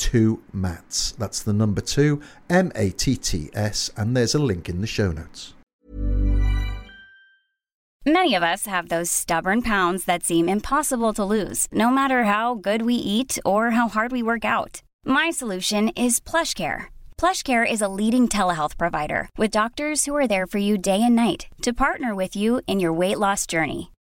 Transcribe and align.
two 0.00 0.42
matts. 0.52 1.12
That's 1.12 1.42
the 1.42 1.52
number 1.52 1.82
two, 1.82 2.20
M 2.48 2.72
A 2.74 2.90
T 2.90 3.16
T 3.16 3.50
S, 3.52 3.90
and 3.96 4.16
there's 4.16 4.34
a 4.34 4.38
link 4.38 4.68
in 4.68 4.80
the 4.80 4.86
show 4.86 5.12
notes. 5.12 5.54
Many 8.06 8.34
of 8.34 8.42
us 8.42 8.64
have 8.64 8.88
those 8.88 9.10
stubborn 9.10 9.60
pounds 9.60 10.06
that 10.06 10.24
seem 10.24 10.48
impossible 10.48 11.12
to 11.12 11.24
lose, 11.24 11.66
no 11.70 11.90
matter 11.90 12.24
how 12.24 12.54
good 12.54 12.82
we 12.82 12.94
eat 12.94 13.38
or 13.44 13.70
how 13.72 13.88
hard 13.88 14.10
we 14.10 14.22
work 14.22 14.44
out. 14.44 14.82
My 15.04 15.28
solution 15.30 15.90
is 15.90 16.18
PlushCare. 16.18 16.86
PlushCare 17.18 17.70
is 17.70 17.82
a 17.82 17.92
leading 18.00 18.26
telehealth 18.26 18.78
provider 18.78 19.28
with 19.36 19.50
doctors 19.50 20.06
who 20.06 20.16
are 20.16 20.26
there 20.26 20.46
for 20.46 20.56
you 20.58 20.78
day 20.78 21.02
and 21.02 21.14
night 21.14 21.48
to 21.60 21.74
partner 21.74 22.14
with 22.14 22.34
you 22.34 22.62
in 22.66 22.80
your 22.80 22.94
weight 22.94 23.18
loss 23.18 23.46
journey. 23.46 23.90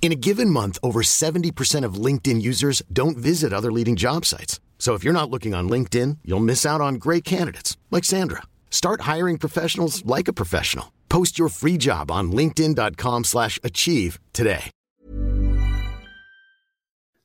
In 0.00 0.12
a 0.12 0.22
given 0.28 0.50
month, 0.50 0.78
over 0.84 1.02
70% 1.02 1.84
of 1.84 1.94
LinkedIn 1.94 2.40
users 2.40 2.80
don't 2.92 3.18
visit 3.18 3.52
other 3.52 3.72
leading 3.72 3.96
job 3.96 4.24
sites. 4.24 4.60
So 4.78 4.94
if 4.94 5.02
you're 5.02 5.12
not 5.12 5.30
looking 5.30 5.52
on 5.52 5.68
LinkedIn, 5.68 6.18
you'll 6.24 6.38
miss 6.38 6.64
out 6.64 6.80
on 6.80 6.94
great 6.94 7.24
candidates 7.24 7.76
like 7.90 8.04
Sandra. 8.04 8.42
Start 8.70 9.00
hiring 9.00 9.36
professionals 9.36 10.06
like 10.06 10.28
a 10.28 10.32
professional. 10.32 10.92
Post 11.08 11.38
your 11.38 11.48
free 11.48 11.76
job 11.76 12.10
on 12.10 12.30
linkedin.com 12.30 13.24
slash 13.24 13.58
achieve 13.64 14.20
today. 14.32 14.70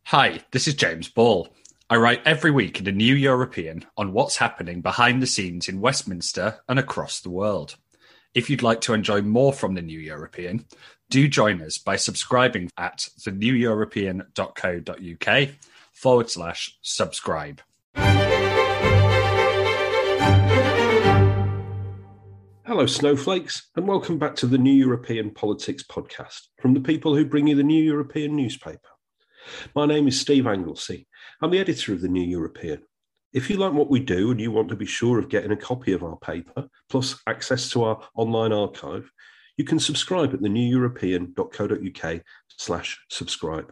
Hi, 0.05 0.41
this 0.51 0.67
is 0.67 0.73
James 0.73 1.07
Ball. 1.07 1.47
I 1.89 1.95
write 1.95 2.21
every 2.25 2.51
week 2.51 2.79
in 2.79 2.85
the 2.85 2.91
New 2.91 3.15
European 3.15 3.85
on 3.95 4.13
what's 4.13 4.37
happening 4.37 4.81
behind 4.81 5.21
the 5.21 5.27
scenes 5.27 5.69
in 5.69 5.81
Westminster 5.81 6.59
and 6.67 6.79
across 6.79 7.21
the 7.21 7.29
world. 7.29 7.75
If 8.33 8.49
you'd 8.49 8.63
like 8.63 8.81
to 8.81 8.93
enjoy 8.93 9.21
more 9.21 9.53
from 9.53 9.73
the 9.73 9.81
New 9.81 9.99
European, 9.99 10.65
do 11.11 11.27
join 11.27 11.61
us 11.61 11.77
by 11.77 11.95
subscribing 11.97 12.71
at 12.77 13.09
theneweuropean.co.uk 13.19 15.49
forward 15.91 16.29
slash 16.29 16.77
subscribe. 16.81 17.61
Hello, 22.65 22.85
snowflakes, 22.85 23.69
and 23.75 23.85
welcome 23.85 24.17
back 24.17 24.37
to 24.37 24.47
the 24.47 24.57
New 24.57 24.71
European 24.71 25.31
Politics 25.31 25.83
Podcast 25.83 26.47
from 26.61 26.73
the 26.73 26.79
people 26.79 27.13
who 27.13 27.25
bring 27.25 27.47
you 27.47 27.55
the 27.55 27.63
New 27.63 27.83
European 27.83 28.37
newspaper. 28.37 28.79
My 29.75 29.85
name 29.85 30.07
is 30.07 30.17
Steve 30.19 30.47
Anglesey. 30.47 31.07
I'm 31.41 31.51
the 31.51 31.59
editor 31.59 31.91
of 31.91 31.99
the 31.99 32.07
New 32.07 32.23
European. 32.23 32.83
If 33.33 33.49
you 33.49 33.57
like 33.57 33.73
what 33.73 33.89
we 33.89 33.99
do 33.99 34.31
and 34.31 34.39
you 34.39 34.51
want 34.51 34.69
to 34.69 34.77
be 34.77 34.85
sure 34.85 35.19
of 35.19 35.27
getting 35.27 35.51
a 35.51 35.57
copy 35.57 35.91
of 35.91 36.03
our 36.03 36.15
paper, 36.17 36.69
plus 36.89 37.21
access 37.27 37.69
to 37.71 37.83
our 37.83 38.01
online 38.15 38.53
archive, 38.53 39.11
you 39.61 39.65
can 39.65 39.79
subscribe 39.79 40.33
at 40.33 40.39
theneweuropean.co.uk 40.39 42.21
slash 42.57 42.99
subscribe. 43.11 43.71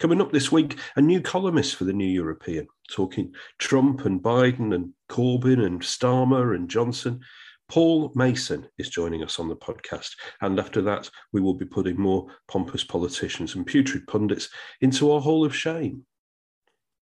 Coming 0.00 0.20
up 0.20 0.32
this 0.32 0.50
week, 0.50 0.80
a 0.96 1.00
new 1.00 1.20
columnist 1.20 1.76
for 1.76 1.84
the 1.84 1.92
New 1.92 2.08
European, 2.08 2.66
talking 2.90 3.32
Trump 3.60 4.04
and 4.04 4.20
Biden 4.20 4.74
and 4.74 4.90
Corbyn 5.08 5.64
and 5.64 5.80
Starmer 5.80 6.56
and 6.56 6.68
Johnson. 6.68 7.20
Paul 7.68 8.10
Mason 8.16 8.66
is 8.76 8.90
joining 8.90 9.22
us 9.22 9.38
on 9.38 9.48
the 9.48 9.54
podcast. 9.54 10.10
And 10.40 10.58
after 10.58 10.82
that, 10.82 11.08
we 11.32 11.40
will 11.40 11.54
be 11.54 11.66
putting 11.66 11.96
more 11.96 12.26
pompous 12.48 12.82
politicians 12.82 13.54
and 13.54 13.64
putrid 13.64 14.08
pundits 14.08 14.48
into 14.80 15.12
our 15.12 15.20
hall 15.20 15.44
of 15.44 15.54
shame. 15.54 16.04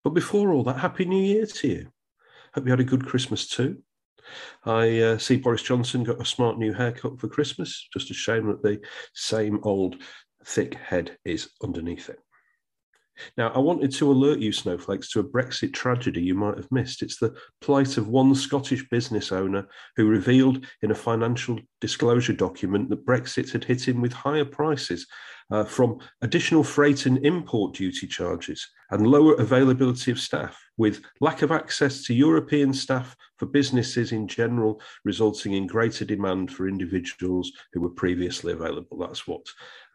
But 0.03 0.09
before 0.09 0.51
all 0.51 0.65
that, 0.65 0.79
Happy 0.79 1.05
New 1.05 1.23
Year 1.23 1.45
to 1.45 1.67
you. 1.69 1.87
Hope 2.53 2.65
you 2.65 2.71
had 2.71 2.81
a 2.81 2.83
good 2.83 3.05
Christmas 3.05 3.47
too. 3.47 3.81
I 4.65 4.99
uh, 4.99 5.17
see 5.17 5.37
Boris 5.37 5.61
Johnson 5.61 6.03
got 6.03 6.21
a 6.21 6.25
smart 6.25 6.57
new 6.57 6.73
haircut 6.73 7.19
for 7.19 7.27
Christmas. 7.27 7.87
Just 7.93 8.11
a 8.11 8.13
shame 8.13 8.47
that 8.47 8.63
the 8.63 8.79
same 9.13 9.59
old 9.63 10.01
thick 10.45 10.75
head 10.75 11.17
is 11.25 11.49
underneath 11.61 12.09
it. 12.09 12.19
Now, 13.37 13.49
I 13.49 13.59
wanted 13.59 13.91
to 13.93 14.11
alert 14.11 14.39
you, 14.39 14.51
snowflakes, 14.51 15.09
to 15.11 15.19
a 15.19 15.23
Brexit 15.23 15.73
tragedy 15.73 16.21
you 16.21 16.35
might 16.35 16.57
have 16.57 16.71
missed. 16.71 17.01
It's 17.01 17.19
the 17.19 17.35
plight 17.61 17.97
of 17.97 18.07
one 18.07 18.35
Scottish 18.35 18.87
business 18.89 19.31
owner 19.31 19.67
who 19.95 20.07
revealed 20.07 20.65
in 20.81 20.91
a 20.91 20.95
financial 20.95 21.59
disclosure 21.81 22.33
document 22.33 22.89
that 22.89 23.05
Brexit 23.05 23.51
had 23.51 23.63
hit 23.63 23.87
him 23.87 24.01
with 24.01 24.13
higher 24.13 24.45
prices 24.45 25.07
uh, 25.51 25.63
from 25.63 25.99
additional 26.21 26.63
freight 26.63 27.05
and 27.05 27.23
import 27.25 27.75
duty 27.75 28.07
charges 28.07 28.67
and 28.91 29.07
lower 29.07 29.35
availability 29.35 30.11
of 30.11 30.19
staff, 30.19 30.59
with 30.77 31.01
lack 31.21 31.41
of 31.41 31.51
access 31.51 32.03
to 32.03 32.13
European 32.13 32.73
staff 32.73 33.15
for 33.37 33.45
businesses 33.45 34.11
in 34.11 34.27
general, 34.27 34.81
resulting 35.03 35.53
in 35.53 35.67
greater 35.67 36.05
demand 36.05 36.51
for 36.51 36.67
individuals 36.67 37.51
who 37.73 37.81
were 37.81 37.89
previously 37.89 38.53
available. 38.53 38.97
That's 38.97 39.27
what 39.27 39.45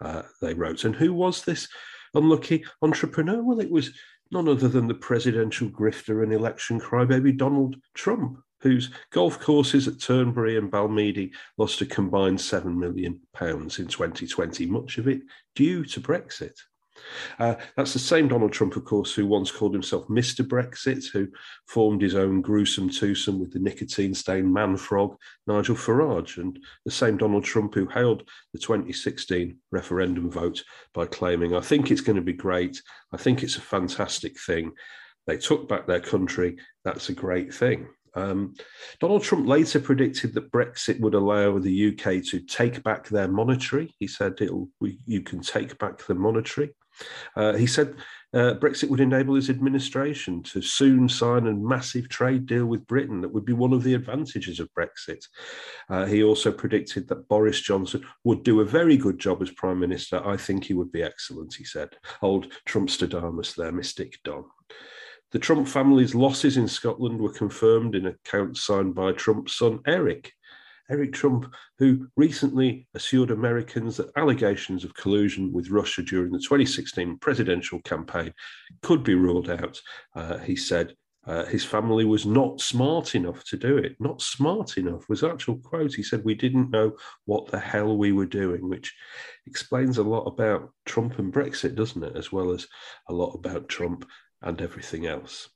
uh, 0.00 0.22
they 0.41 0.54
wrote. 0.54 0.84
And 0.84 0.94
who 0.94 1.12
was 1.12 1.44
this? 1.44 1.69
Unlucky 2.15 2.65
entrepreneur? 2.82 3.43
Well, 3.43 3.60
it 3.60 3.71
was 3.71 3.93
none 4.31 4.48
other 4.48 4.69
than 4.69 4.87
the 4.87 4.94
presidential 4.94 5.69
grifter 5.69 6.22
and 6.22 6.32
election 6.32 6.81
crybaby 6.81 7.37
Donald 7.37 7.76
Trump, 7.94 8.38
whose 8.60 8.91
golf 9.10 9.41
courses 9.41 9.88
at 9.88 10.00
Turnberry 10.00 10.56
and 10.56 10.70
Balmedie 10.70 11.32
lost 11.56 11.81
a 11.81 11.87
combined 11.87 12.38
£7 12.38 12.76
million 12.76 13.20
in 13.41 13.87
2020, 13.87 14.66
much 14.66 14.99
of 14.99 15.09
it 15.09 15.22
due 15.54 15.84
to 15.84 16.00
Brexit. 16.00 16.59
Uh, 17.38 17.55
that's 17.77 17.93
the 17.93 17.99
same 17.99 18.28
Donald 18.28 18.53
Trump, 18.53 18.77
of 18.77 18.84
course, 18.84 19.12
who 19.12 19.27
once 19.27 19.50
called 19.50 19.72
himself 19.72 20.06
Mr. 20.09 20.47
Brexit, 20.47 21.11
who 21.12 21.28
formed 21.66 22.03
his 22.03 22.15
own 22.15 22.41
gruesome 22.41 22.91
twosome 22.91 23.41
with 23.41 23.53
the 23.53 23.59
nicotine 23.59 24.15
stained 24.15 24.53
man 24.53 24.77
frog, 24.77 25.16
Nigel 25.47 25.77
Farage, 25.77 26.38
and 26.38 26.59
the 26.84 26.91
same 26.91 27.16
Donald 27.16 27.44
Trump 27.44 27.75
who 27.75 27.87
hailed 27.87 28.28
the 28.53 28.59
2016 28.59 29.56
referendum 29.71 30.31
vote 30.31 30.62
by 30.94 31.06
claiming, 31.06 31.55
I 31.55 31.61
think 31.61 31.91
it's 31.91 32.00
going 32.00 32.16
to 32.16 32.22
be 32.22 32.33
great. 32.33 32.81
I 33.12 33.17
think 33.17 33.43
it's 33.43 33.56
a 33.56 33.62
fantastic 33.62 34.38
thing. 34.38 34.72
They 35.27 35.37
took 35.37 35.69
back 35.69 35.87
their 35.87 36.00
country. 36.00 36.56
That's 36.85 37.08
a 37.08 37.14
great 37.14 37.52
thing. 37.52 37.88
Um, 38.14 38.55
Donald 38.99 39.23
Trump 39.23 39.47
later 39.47 39.81
predicted 39.81 40.35
that 40.35 40.50
Brexit 40.50 41.00
would 41.00 41.14
allow 41.14 41.58
the 41.58 41.88
UK 41.88 42.25
to 42.25 42.41
take 42.41 42.82
back 42.82 43.08
their 43.08 43.29
monetary. 43.29 43.94
He 43.99 44.06
said, 44.06 44.35
It'll, 44.41 44.69
You 45.06 45.23
can 45.23 45.41
take 45.41 45.79
back 45.79 46.05
the 46.06 46.14
monetary. 46.14 46.75
Uh, 47.37 47.55
he 47.55 47.67
said 47.67 47.94
uh, 48.32 48.55
Brexit 48.55 48.88
would 48.88 49.00
enable 49.00 49.35
his 49.35 49.50
administration 49.50 50.43
to 50.44 50.62
soon 50.62 51.08
sign 51.08 51.47
a 51.47 51.52
massive 51.52 52.08
trade 52.08 52.47
deal 52.47 52.67
with 52.67 52.87
Britain 52.87 53.20
that 53.20 53.32
would 53.32 53.44
be 53.44 53.52
one 53.52 53.73
of 53.73 53.82
the 53.82 53.94
advantages 53.94 54.61
of 54.61 54.73
Brexit. 54.75 55.25
Uh, 55.88 56.06
he 56.06 56.23
also 56.23 56.52
predicted 56.52 57.08
that 57.08 57.29
Boris 57.29 57.61
Johnson 57.61 58.06
would 58.25 58.44
do 58.44 58.61
a 58.61 58.64
very 58.64 58.97
good 58.97 59.19
job 59.19 59.43
as 59.43 59.50
Prime 59.50 59.81
Minister. 59.81 60.25
I 60.25 60.37
think 60.37 60.64
he 60.64 60.75
would 60.75 60.93
be 60.93 61.02
excellent, 61.02 61.55
he 61.55 61.64
said. 61.64 61.91
Old 62.23 62.52
Trumpstradamus 62.67 63.56
there, 63.56 63.73
Mystic 63.73 64.19
Don. 64.23 64.44
The 65.32 65.38
Trump 65.38 65.69
family's 65.69 66.14
losses 66.14 66.56
in 66.56 66.67
Scotland 66.67 67.20
were 67.20 67.32
confirmed 67.32 67.94
in 67.94 68.06
accounts 68.06 68.64
signed 68.64 68.94
by 68.94 69.12
Trump's 69.12 69.56
son, 69.56 69.81
Eric. 69.87 70.32
Eric 70.90 71.12
Trump, 71.12 71.52
who 71.78 72.08
recently 72.16 72.88
assured 72.94 73.31
Americans 73.31 73.96
that 73.96 74.10
allegations 74.16 74.84
of 74.84 74.94
collusion 74.94 75.52
with 75.52 75.70
Russia 75.70 76.02
during 76.02 76.32
the 76.32 76.38
2016 76.38 77.19
presidential 77.19 77.81
campaign 77.82 78.34
could 78.82 79.04
be 79.04 79.14
ruled 79.14 79.48
out. 79.48 79.81
Uh, 80.14 80.38
he 80.38 80.56
said 80.56 80.94
uh, 81.26 81.44
his 81.44 81.64
family 81.64 82.04
was 82.04 82.25
not 82.25 82.60
smart 82.60 83.14
enough 83.14 83.44
to 83.44 83.56
do 83.56 83.76
it. 83.76 83.94
Not 84.00 84.22
smart 84.22 84.78
enough 84.78 85.08
was 85.08 85.22
actual 85.22 85.58
quote. 85.58 85.94
He 85.94 86.02
said, 86.02 86.25
We 86.25 86.34
didn't 86.34 86.70
know 86.70 86.96
what 87.26 87.46
the 87.46 87.58
hell 87.58 87.96
we 87.96 88.12
were 88.12 88.26
doing, 88.26 88.69
which 88.69 88.94
explains 89.46 89.98
a 89.98 90.02
lot 90.02 90.25
about 90.25 90.72
Trump 90.87 91.19
and 91.19 91.32
Brexit, 91.32 91.75
doesn't 91.75 92.02
it? 92.02 92.16
As 92.16 92.32
well 92.32 92.52
as 92.52 92.66
a 93.08 93.12
lot 93.12 93.34
about 93.34 93.69
Trump 93.69 94.08
and 94.42 94.60
everything 94.60 95.06
else. 95.06 95.50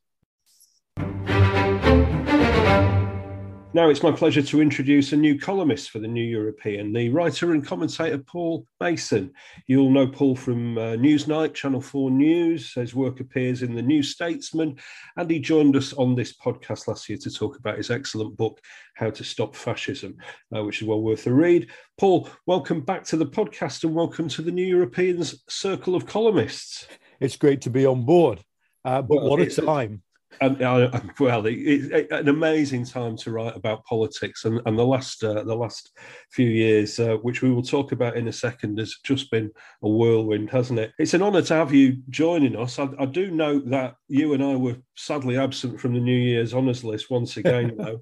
Now 3.74 3.88
it's 3.88 4.04
my 4.04 4.12
pleasure 4.12 4.40
to 4.40 4.62
introduce 4.62 5.12
a 5.12 5.16
new 5.16 5.36
columnist 5.36 5.90
for 5.90 5.98
the 5.98 6.06
New 6.06 6.22
European, 6.22 6.92
the 6.92 7.08
writer 7.08 7.50
and 7.50 7.66
commentator 7.66 8.18
Paul 8.18 8.68
Mason. 8.80 9.32
You'll 9.66 9.90
know 9.90 10.06
Paul 10.06 10.36
from 10.36 10.78
uh, 10.78 10.92
Newsnight, 10.92 11.54
Channel 11.54 11.80
4 11.80 12.12
News. 12.12 12.72
His 12.74 12.94
work 12.94 13.18
appears 13.18 13.64
in 13.64 13.74
The 13.74 13.82
New 13.82 14.04
Statesman, 14.04 14.78
and 15.16 15.28
he 15.28 15.40
joined 15.40 15.74
us 15.74 15.92
on 15.92 16.14
this 16.14 16.36
podcast 16.36 16.86
last 16.86 17.08
year 17.08 17.18
to 17.18 17.32
talk 17.32 17.58
about 17.58 17.78
his 17.78 17.90
excellent 17.90 18.36
book, 18.36 18.60
How 18.94 19.10
to 19.10 19.24
Stop 19.24 19.56
Fascism, 19.56 20.18
uh, 20.54 20.62
which 20.62 20.80
is 20.80 20.86
well 20.86 21.02
worth 21.02 21.26
a 21.26 21.32
read. 21.32 21.68
Paul, 21.98 22.28
welcome 22.46 22.80
back 22.80 23.02
to 23.06 23.16
the 23.16 23.26
podcast 23.26 23.82
and 23.82 23.92
welcome 23.92 24.28
to 24.28 24.42
the 24.42 24.52
New 24.52 24.64
Europeans 24.64 25.42
Circle 25.48 25.96
of 25.96 26.06
Columnists. 26.06 26.86
It's 27.18 27.34
great 27.34 27.62
to 27.62 27.70
be 27.70 27.86
on 27.86 28.06
board. 28.06 28.40
Uh, 28.84 29.02
but 29.02 29.16
well, 29.16 29.30
what 29.30 29.40
a 29.40 29.50
time 29.50 30.03
and, 30.40 30.62
uh, 30.62 30.90
well, 31.20 31.46
it's 31.46 31.86
it, 31.86 32.10
an 32.10 32.28
amazing 32.28 32.84
time 32.84 33.16
to 33.18 33.30
write 33.30 33.56
about 33.56 33.84
politics, 33.84 34.44
and, 34.44 34.60
and 34.66 34.78
the 34.78 34.84
last 34.84 35.22
uh, 35.22 35.42
the 35.42 35.54
last 35.54 35.96
few 36.30 36.48
years, 36.48 36.98
uh, 36.98 37.16
which 37.22 37.42
we 37.42 37.50
will 37.50 37.62
talk 37.62 37.92
about 37.92 38.16
in 38.16 38.28
a 38.28 38.32
second, 38.32 38.78
has 38.78 38.96
just 39.04 39.30
been 39.30 39.50
a 39.82 39.88
whirlwind, 39.88 40.50
hasn't 40.50 40.78
it? 40.78 40.92
It's 40.98 41.14
an 41.14 41.22
honour 41.22 41.42
to 41.42 41.54
have 41.54 41.72
you 41.72 41.98
joining 42.10 42.56
us. 42.56 42.78
I, 42.78 42.88
I, 42.98 43.06
do 43.06 43.30
note 43.30 43.68
that 43.70 43.94
you 44.08 44.34
and 44.34 44.42
I 44.42 44.56
were 44.56 44.76
sadly 44.96 45.38
absent 45.38 45.80
from 45.80 45.94
the 45.94 46.00
New 46.00 46.16
Year's 46.16 46.54
honours 46.54 46.84
list 46.84 47.10
once 47.10 47.36
again. 47.36 47.74
Though 47.78 48.00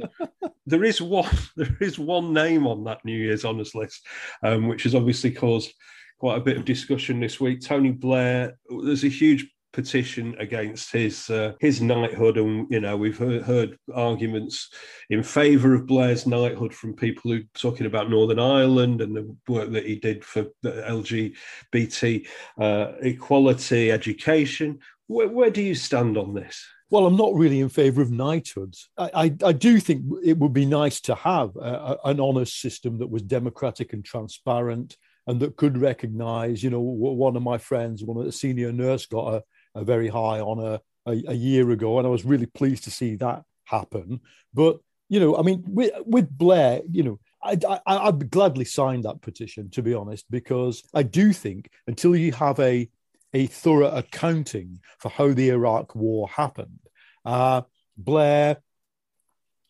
there 0.67 0.85
is 0.85 1.01
one 1.01 1.31
there 1.57 1.77
is 1.81 1.99
one 1.99 2.33
name 2.33 2.67
on 2.67 2.85
that 2.85 3.05
New 3.05 3.17
Year's 3.17 3.45
honours 3.45 3.75
list, 3.75 4.07
um, 4.43 4.69
which 4.69 4.85
has 4.85 4.95
obviously 4.95 5.31
caused 5.31 5.73
quite 6.19 6.39
a 6.39 6.45
bit 6.45 6.57
of 6.57 6.65
discussion 6.65 7.19
this 7.19 7.41
week. 7.41 7.61
Tony 7.61 7.91
Blair. 7.91 8.57
There's 8.85 9.05
a 9.05 9.09
huge 9.09 9.49
petition 9.73 10.35
against 10.39 10.93
his 10.93 11.29
uh, 11.31 11.53
his 11.61 11.81
knighthood, 11.81 12.37
and 12.37 12.67
you 12.71 12.81
know 12.81 12.97
we've 12.97 13.19
heard, 13.19 13.43
heard 13.43 13.79
arguments 13.95 14.69
in 15.11 15.23
favour 15.23 15.75
of 15.75 15.87
Blair's 15.87 16.27
knighthood 16.27 16.75
from 16.75 16.95
people 16.95 17.31
who 17.31 17.39
are 17.39 17.49
talking 17.55 17.87
about 17.87 18.11
Northern 18.11 18.39
Ireland 18.39 19.01
and 19.01 19.17
the 19.17 19.37
work 19.49 19.71
that 19.73 19.87
he 19.87 19.97
did 19.97 20.25
for 20.25 20.47
LGBT 20.65 22.27
uh, 22.59 22.93
equality, 23.01 23.91
education. 23.91 24.79
Where, 25.07 25.29
where 25.29 25.51
do 25.51 25.63
you 25.63 25.75
stand 25.75 26.17
on 26.17 26.35
this? 26.35 26.65
Well, 26.91 27.07
I'm 27.07 27.17
not 27.17 27.35
really 27.35 27.61
in 27.61 27.71
favour 27.71 28.03
of 28.03 28.11
knighthoods. 28.11 28.91
I, 28.99 29.11
I, 29.15 29.35
I, 29.47 29.53
do 29.53 29.81
think 29.81 30.05
it 30.23 30.37
would 30.37 30.53
be 30.53 30.67
nice 30.67 31.01
to 31.03 31.15
have 31.15 31.57
a, 31.57 31.99
a, 32.05 32.11
an 32.11 32.21
honest 32.21 32.61
system 32.61 32.99
that 32.99 33.09
was 33.09 33.23
democratic 33.23 33.95
and 33.95 34.05
transparent 34.05 34.99
and 35.27 35.41
that 35.41 35.57
could 35.57 35.79
recognise, 35.79 36.63
you 36.63 36.71
know, 36.71 36.81
one 36.81 37.37
of 37.37 37.43
my 37.43 37.59
friends, 37.59 38.03
one 38.03 38.19
of 38.19 38.25
the 38.25 38.33
senior 38.33 38.73
nurse 38.73 39.07
got 39.07 39.35
a, 39.35 39.37
a 39.37 39.43
very 39.77 40.09
high 40.09 40.41
honour 40.41 40.81
a, 41.07 41.23
a, 41.29 41.35
year 41.35 41.71
ago, 41.71 41.99
and 41.99 42.07
I 42.07 42.11
was 42.11 42.25
really 42.25 42.47
pleased 42.47 42.85
to 42.85 42.91
see 42.91 43.17
that 43.17 43.45
happen. 43.65 44.21
But 44.53 44.79
you 45.09 45.21
know, 45.21 45.37
I 45.37 45.43
mean, 45.43 45.63
with, 45.67 45.93
with 46.07 46.31
Blair, 46.31 46.81
you 46.91 47.03
know, 47.03 47.21
I, 47.43 47.59
I, 47.87 48.09
I'd 48.09 48.31
gladly 48.31 48.65
sign 48.65 49.03
that 49.03 49.21
petition 49.21 49.69
to 49.71 49.83
be 49.83 49.95
honest, 49.95 50.25
because 50.31 50.83
I 50.95 51.03
do 51.03 51.33
think 51.33 51.71
until 51.87 52.17
you 52.17 52.33
have 52.33 52.59
a 52.61 52.89
a 53.35 53.47
thorough 53.47 53.89
accounting 53.89 54.81
for 54.99 55.09
how 55.09 55.33
the 55.33 55.49
Iraq 55.49 55.95
War 55.95 56.29
happened, 56.29 56.81
uh, 57.25 57.63
Blair, 57.97 58.59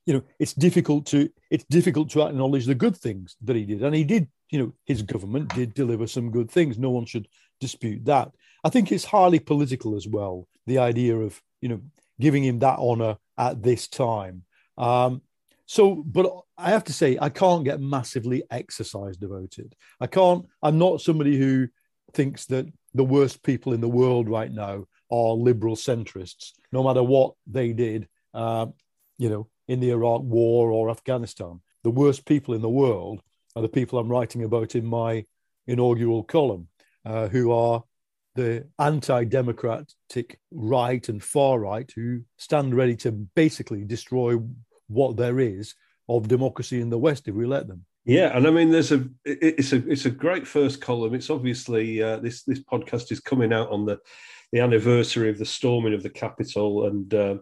you 0.07 0.15
know, 0.15 0.23
it's 0.39 0.53
difficult 0.53 1.07
to 1.07 1.31
it's 1.51 1.65
difficult 1.65 2.11
to 2.11 2.23
acknowledge 2.23 2.67
the 2.67 2.75
good 2.75 2.97
things 2.97 3.37
that 3.43 3.57
he 3.57 3.65
did, 3.65 3.83
and 3.83 3.95
he 3.95 4.05
did. 4.05 4.29
You 4.51 4.59
know, 4.59 4.75
his 4.85 5.01
government 5.01 5.55
did 5.55 5.73
deliver 5.73 6.07
some 6.07 6.31
good 6.31 6.51
things. 6.51 6.77
No 6.77 6.91
one 6.91 7.07
should 7.07 7.27
dispute 7.59 8.05
that. 8.05 8.33
I 8.65 8.71
think 8.71 8.93
it's 8.93 9.05
highly 9.05 9.39
political 9.39 9.97
as 9.97 10.07
well. 10.07 10.47
The 10.67 10.79
idea 10.79 11.17
of 11.17 11.41
you 11.61 11.69
know 11.69 11.81
giving 12.21 12.45
him 12.45 12.61
that 12.61 12.79
honor 12.79 13.17
at 13.37 13.63
this 13.63 13.89
time. 13.89 14.45
Um, 14.79 15.23
so, 15.67 15.95
but 15.95 16.31
I 16.59 16.71
have 16.71 16.85
to 16.85 16.93
say, 16.93 17.19
I 17.21 17.31
can't 17.31 17.65
get 17.65 17.81
massively 17.81 18.43
exercised 18.51 19.21
devoted. 19.21 19.75
I 20.01 20.07
can't. 20.07 20.47
I'm 20.63 20.79
not 20.79 21.01
somebody 21.01 21.39
who 21.39 21.69
thinks 22.13 22.47
that 22.47 22.67
the 22.95 23.05
worst 23.05 23.43
people 23.43 23.73
in 23.73 23.81
the 23.81 23.89
world 23.89 24.29
right 24.29 24.53
now 24.53 24.87
are 25.11 25.33
liberal 25.33 25.77
centrists, 25.77 26.53
no 26.73 26.83
matter 26.83 27.03
what 27.03 27.35
they 27.47 27.73
did. 27.73 28.09
Uh, 28.35 28.67
you 29.19 29.29
know, 29.29 29.49
in 29.69 29.81
the 29.81 29.91
Iraq 29.91 30.23
War 30.23 30.71
or 30.71 30.91
Afghanistan, 30.91 31.61
the 31.85 31.91
worst 31.91 32.25
people 32.27 32.55
in 32.55 32.63
the 32.63 32.69
world 32.69 33.23
are 33.57 33.63
the 33.63 33.69
people 33.69 33.99
I'm 33.99 34.11
writing 34.11 34.45
about 34.45 34.75
in 34.75 34.85
my 34.85 35.25
inaugural 35.67 36.23
column, 36.25 36.69
uh, 37.05 37.29
who 37.29 37.53
are 37.53 37.85
the 38.35 38.67
anti-democratic 38.79 40.39
right 40.51 41.09
and 41.09 41.23
far 41.23 41.59
right 41.59 41.91
who 41.95 42.23
stand 42.37 42.75
ready 42.75 42.97
to 42.97 43.13
basically 43.13 43.85
destroy 43.85 44.39
what 44.89 45.17
there 45.17 45.39
is 45.39 45.75
of 46.09 46.29
democracy 46.29 46.81
in 46.81 46.91
the 46.91 46.99
West 46.99 47.29
if 47.29 47.35
we 47.35 47.47
let 47.47 47.69
them. 47.69 47.85
Yeah, 48.05 48.37
and 48.37 48.47
I 48.47 48.51
mean, 48.51 48.71
there's 48.71 48.91
a 48.91 49.09
it's 49.25 49.73
a 49.73 49.89
it's 49.89 50.07
a 50.07 50.11
great 50.11 50.47
first 50.47 50.81
column. 50.81 51.15
It's 51.15 51.31
obviously 51.31 52.03
uh, 52.03 52.17
this 52.17 52.43
this 52.43 52.59
podcast 52.59 53.13
is 53.13 53.21
coming 53.21 53.53
out 53.53 53.71
on 53.71 53.87
the 53.87 54.01
the 54.51 54.61
anniversary 54.61 55.31
of 55.31 55.39
the 55.39 55.45
storming 55.45 55.95
of 55.95 56.03
the 56.03 56.11
Capitol, 56.11 56.87
and 56.87 57.15
um, 57.15 57.41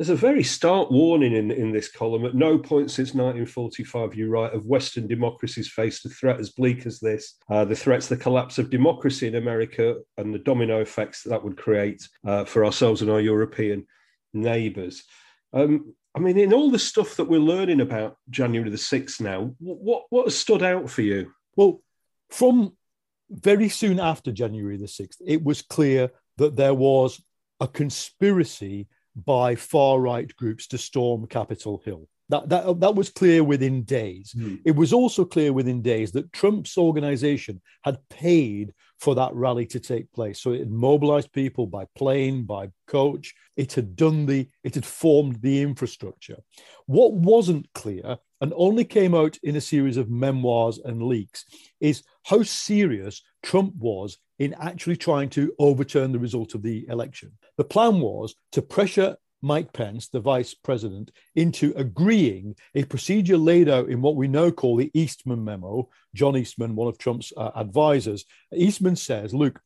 there's 0.00 0.08
a 0.08 0.16
very 0.16 0.42
stark 0.42 0.90
warning 0.90 1.34
in, 1.34 1.50
in 1.50 1.72
this 1.72 1.90
column. 1.90 2.24
At 2.24 2.34
no 2.34 2.56
point 2.56 2.90
since 2.90 3.10
1945, 3.10 4.14
you 4.14 4.30
write, 4.30 4.54
of 4.54 4.64
Western 4.64 5.06
democracies 5.06 5.68
faced 5.68 6.06
a 6.06 6.08
threat 6.08 6.40
as 6.40 6.48
bleak 6.48 6.86
as 6.86 7.00
this. 7.00 7.34
Uh, 7.50 7.66
the 7.66 7.76
threats, 7.76 8.06
the 8.08 8.16
collapse 8.16 8.56
of 8.56 8.70
democracy 8.70 9.26
in 9.26 9.34
America, 9.34 9.96
and 10.16 10.32
the 10.32 10.38
domino 10.38 10.80
effects 10.80 11.22
that, 11.22 11.28
that 11.28 11.44
would 11.44 11.58
create 11.58 12.08
uh, 12.26 12.46
for 12.46 12.64
ourselves 12.64 13.02
and 13.02 13.10
our 13.10 13.20
European 13.20 13.86
neighbours. 14.32 15.04
Um, 15.52 15.94
I 16.14 16.20
mean, 16.20 16.38
in 16.38 16.54
all 16.54 16.70
the 16.70 16.78
stuff 16.78 17.16
that 17.16 17.28
we're 17.28 17.38
learning 17.38 17.82
about 17.82 18.16
January 18.30 18.70
the 18.70 18.78
6th 18.78 19.20
now, 19.20 19.54
what, 19.58 20.04
what 20.08 20.24
has 20.24 20.34
stood 20.34 20.62
out 20.62 20.88
for 20.88 21.02
you? 21.02 21.30
Well, 21.56 21.82
from 22.30 22.72
very 23.28 23.68
soon 23.68 24.00
after 24.00 24.32
January 24.32 24.78
the 24.78 24.86
6th, 24.86 25.16
it 25.26 25.44
was 25.44 25.60
clear 25.60 26.10
that 26.38 26.56
there 26.56 26.72
was 26.72 27.20
a 27.60 27.68
conspiracy 27.68 28.88
by 29.24 29.54
far 29.54 30.00
right 30.00 30.34
groups 30.36 30.66
to 30.68 30.78
storm 30.78 31.26
Capitol 31.26 31.82
Hill. 31.84 32.08
That, 32.30 32.48
that, 32.48 32.80
that 32.80 32.94
was 32.94 33.10
clear 33.10 33.42
within 33.42 33.82
days. 33.82 34.32
Mm. 34.36 34.60
It 34.64 34.76
was 34.76 34.92
also 34.92 35.24
clear 35.24 35.52
within 35.52 35.82
days 35.82 36.12
that 36.12 36.32
Trump's 36.32 36.78
organization 36.78 37.60
had 37.82 37.98
paid 38.08 38.72
for 39.00 39.16
that 39.16 39.34
rally 39.34 39.66
to 39.66 39.80
take 39.80 40.12
place. 40.12 40.40
So 40.40 40.52
it 40.52 40.60
had 40.60 40.70
mobilized 40.70 41.32
people 41.32 41.66
by 41.66 41.86
plane, 41.96 42.44
by 42.44 42.70
coach. 42.86 43.34
It 43.56 43.72
had 43.72 43.96
done 43.96 44.26
the, 44.26 44.48
it 44.62 44.76
had 44.76 44.86
formed 44.86 45.42
the 45.42 45.60
infrastructure. 45.60 46.36
What 46.86 47.14
wasn't 47.14 47.72
clear 47.74 48.18
and 48.40 48.52
only 48.54 48.84
came 48.84 49.14
out 49.14 49.36
in 49.42 49.56
a 49.56 49.60
series 49.60 49.96
of 49.96 50.08
memoirs 50.08 50.78
and 50.84 51.02
leaks 51.02 51.44
is 51.80 52.04
how 52.24 52.42
serious 52.42 53.22
Trump 53.42 53.74
was 53.76 54.18
in 54.38 54.54
actually 54.54 54.96
trying 54.96 55.30
to 55.30 55.52
overturn 55.58 56.12
the 56.12 56.18
result 56.18 56.54
of 56.54 56.62
the 56.62 56.86
election. 56.88 57.32
The 57.60 57.64
plan 57.64 58.00
was 58.00 58.36
to 58.52 58.62
pressure 58.62 59.18
Mike 59.42 59.74
Pence, 59.74 60.08
the 60.08 60.18
vice 60.18 60.54
president, 60.54 61.10
into 61.34 61.74
agreeing 61.76 62.56
a 62.74 62.84
procedure 62.84 63.36
laid 63.36 63.68
out 63.68 63.90
in 63.90 64.00
what 64.00 64.16
we 64.16 64.28
now 64.28 64.50
call 64.50 64.76
the 64.76 64.90
Eastman 64.94 65.44
memo. 65.44 65.90
John 66.14 66.38
Eastman, 66.38 66.74
one 66.74 66.88
of 66.88 66.96
Trump's 66.96 67.34
uh, 67.36 67.50
advisors, 67.54 68.24
Eastman 68.50 68.96
says, 68.96 69.34
"Look, 69.34 69.60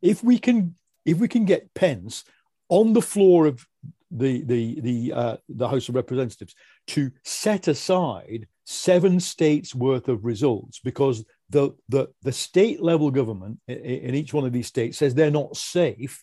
if 0.00 0.22
we 0.22 0.38
can, 0.38 0.76
if 1.04 1.18
we 1.18 1.26
can 1.26 1.44
get 1.44 1.74
Pence 1.74 2.22
on 2.68 2.92
the 2.92 3.02
floor 3.02 3.46
of 3.46 3.66
the 4.12 4.42
the 4.44 4.80
the 4.80 5.12
uh, 5.12 5.36
the 5.48 5.68
House 5.68 5.88
of 5.88 5.96
Representatives 5.96 6.54
to 6.86 7.10
set 7.24 7.66
aside 7.66 8.46
seven 8.64 9.18
states 9.18 9.74
worth 9.74 10.06
of 10.06 10.24
results 10.24 10.78
because 10.84 11.24
the 11.50 11.72
the 11.88 12.06
the 12.22 12.30
state 12.30 12.80
level 12.80 13.10
government 13.10 13.58
in 13.66 14.14
each 14.14 14.32
one 14.32 14.44
of 14.44 14.52
these 14.52 14.68
states 14.68 14.98
says 14.98 15.16
they're 15.16 15.32
not 15.32 15.56
safe 15.56 16.22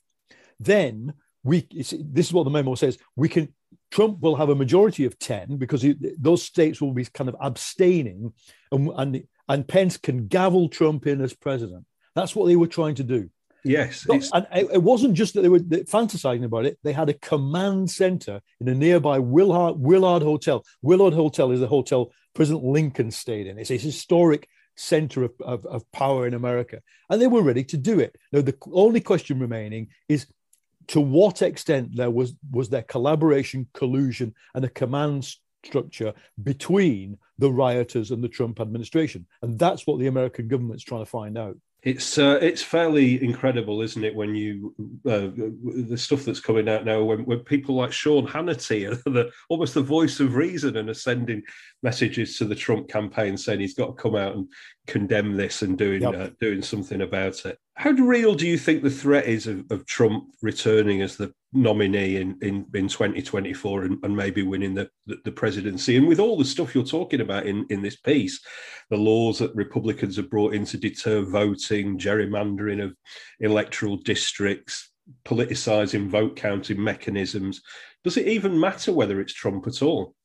then 0.64 1.14
we 1.44 1.68
this 1.72 1.94
is 2.28 2.34
what 2.34 2.44
the 2.44 2.50
memo 2.50 2.76
says 2.76 2.98
we 3.16 3.30
can 3.30 3.54
trump 3.90 4.20
will 4.20 4.36
have 4.36 4.50
a 4.50 4.56
majority 4.56 5.06
of 5.06 5.18
10 5.20 5.58
because 5.58 5.82
he, 5.82 5.96
those 6.18 6.44
states 6.44 6.80
will 6.82 6.94
be 6.94 7.06
kind 7.06 7.30
of 7.30 7.36
abstaining 7.42 8.34
and, 8.72 8.90
and 8.96 9.24
and 9.50 9.68
pence 9.68 9.98
can 9.98 10.28
gavel 10.28 10.70
trump 10.70 11.08
in 11.08 11.22
as 11.22 11.34
president 11.34 11.86
that's 12.16 12.36
what 12.36 12.48
they 12.48 12.56
were 12.56 12.68
trying 12.68 12.96
to 12.96 13.04
do 13.04 13.30
yes 14.08 14.30
and 14.34 14.48
it 14.52 14.82
wasn't 14.82 15.14
just 15.14 15.34
that 15.34 15.42
they 15.42 15.50
were 15.50 15.60
fantasizing 15.60 16.44
about 16.44 16.66
it 16.66 16.78
they 16.84 16.94
had 16.94 17.10
a 17.10 17.14
command 17.14 17.90
center 17.90 18.42
in 18.60 18.68
a 18.68 18.74
nearby 18.74 19.20
willard 19.20 19.76
willard 19.78 20.24
hotel 20.24 20.64
willard 20.82 21.14
hotel 21.14 21.52
is 21.52 21.60
the 21.60 21.68
hotel 21.68 22.12
President 22.34 22.64
Lincoln 22.64 23.12
stayed 23.12 23.48
in. 23.48 23.58
It's 23.58 23.72
a 23.72 23.78
historic 23.78 24.48
center 24.76 25.24
of, 25.24 25.34
of, 25.42 25.66
of, 25.66 25.92
power 25.92 26.26
in 26.26 26.34
America. 26.34 26.82
And 27.10 27.22
they 27.22 27.28
were 27.28 27.44
ready 27.44 27.64
to 27.66 27.78
do 27.78 28.00
it. 28.00 28.16
Now, 28.32 28.42
the 28.42 28.58
only 28.72 29.02
question 29.02 29.40
remaining 29.40 29.90
is 30.08 30.28
to 30.88 31.02
what 31.02 31.42
extent 31.42 31.96
there 31.96 32.12
was, 32.12 32.34
was 32.52 32.70
there 32.70 32.84
collaboration, 32.84 33.68
collusion, 33.74 34.34
and 34.54 34.66
a 34.66 34.70
command 34.70 35.28
structure 35.64 36.14
between 36.44 37.18
the 37.38 37.52
rioters 37.52 38.12
and 38.12 38.24
the 38.24 38.30
Trump 38.30 38.60
administration. 38.60 39.26
And 39.42 39.58
that's 39.58 39.86
what 39.86 40.00
the 40.00 40.08
American 40.08 40.48
government's 40.48 40.84
trying 40.84 41.02
to 41.02 41.10
find 41.10 41.38
out. 41.38 41.58
It's 41.84 42.20
uh, 42.20 42.38
it's 42.44 42.62
fairly 42.62 43.24
incredible, 43.24 43.82
isn't 43.82 44.04
it? 44.04 44.14
When 44.14 44.36
you 44.36 44.76
uh, 45.04 45.30
the 45.88 45.98
stuff 45.98 46.24
that's 46.24 46.40
coming 46.40 46.70
out 46.70 46.86
now, 46.86 47.04
when, 47.04 47.26
when 47.26 47.40
people 47.40 47.74
like 47.74 47.92
Sean 47.92 48.28
Hannity 48.28 48.88
are 48.88 48.96
the, 49.10 49.32
almost 49.50 49.74
the 49.74 49.82
voice 49.82 50.20
of 50.20 50.36
reason 50.36 50.78
and 50.78 50.90
are 50.90 50.94
sending 50.94 51.42
messages 51.84 52.38
to 52.38 52.46
the 52.46 52.56
Trump 52.56 52.88
campaign 52.88 53.38
saying 53.38 53.60
he's 53.60 53.74
got 53.74 53.88
to 53.88 54.02
come 54.02 54.16
out 54.16 54.36
and 54.36 54.48
condemn 54.88 55.36
this 55.36 55.62
and 55.62 55.78
doing 55.78 56.02
yep. 56.02 56.14
uh, 56.16 56.30
doing 56.40 56.62
something 56.62 57.02
about 57.02 57.46
it. 57.46 57.58
How 57.76 57.92
real 57.92 58.36
do 58.36 58.48
you 58.48 58.58
think 58.58 58.84
the 58.84 58.90
threat 58.90 59.26
is 59.26 59.48
of, 59.48 59.66
of 59.72 59.86
Trump 59.86 60.26
returning 60.42 61.02
as 61.02 61.18
the 61.18 61.34
nominee 61.54 62.18
in, 62.18 62.38
in, 62.42 62.66
in 62.74 62.88
2024 62.88 63.84
and, 63.84 63.98
and 64.04 64.16
maybe 64.16 64.44
winning 64.44 64.76
the, 64.76 64.90
the, 65.08 65.18
the, 65.26 65.32
presidency? 65.32 65.98
And 65.98 66.08
with 66.08 66.20
all 66.20 66.38
the 66.38 66.46
stuff 66.46 66.76
you're 66.76 66.84
talking 66.84 67.22
about 67.22 67.48
in, 67.48 67.66
in 67.70 67.82
this 67.82 67.96
piece, 67.96 68.40
the 68.90 68.98
laws 68.98 69.40
that 69.40 69.56
Republicans 69.56 70.18
have 70.18 70.30
brought 70.30 70.54
in 70.54 70.66
to 70.66 70.78
deter 70.78 71.24
voting, 71.24 71.98
gerrymandering 71.98 72.84
of 72.84 72.96
electoral 73.40 73.98
districts, 73.98 74.92
politicizing 75.26 76.08
vote 76.08 76.36
counting 76.36 76.82
mechanisms, 76.84 77.62
does 78.04 78.18
it 78.18 78.28
even 78.28 78.60
matter 78.60 78.94
whether 78.94 79.20
it's 79.20 79.34
Trump 79.34 79.66
at 79.68 79.82
all? 79.82 80.16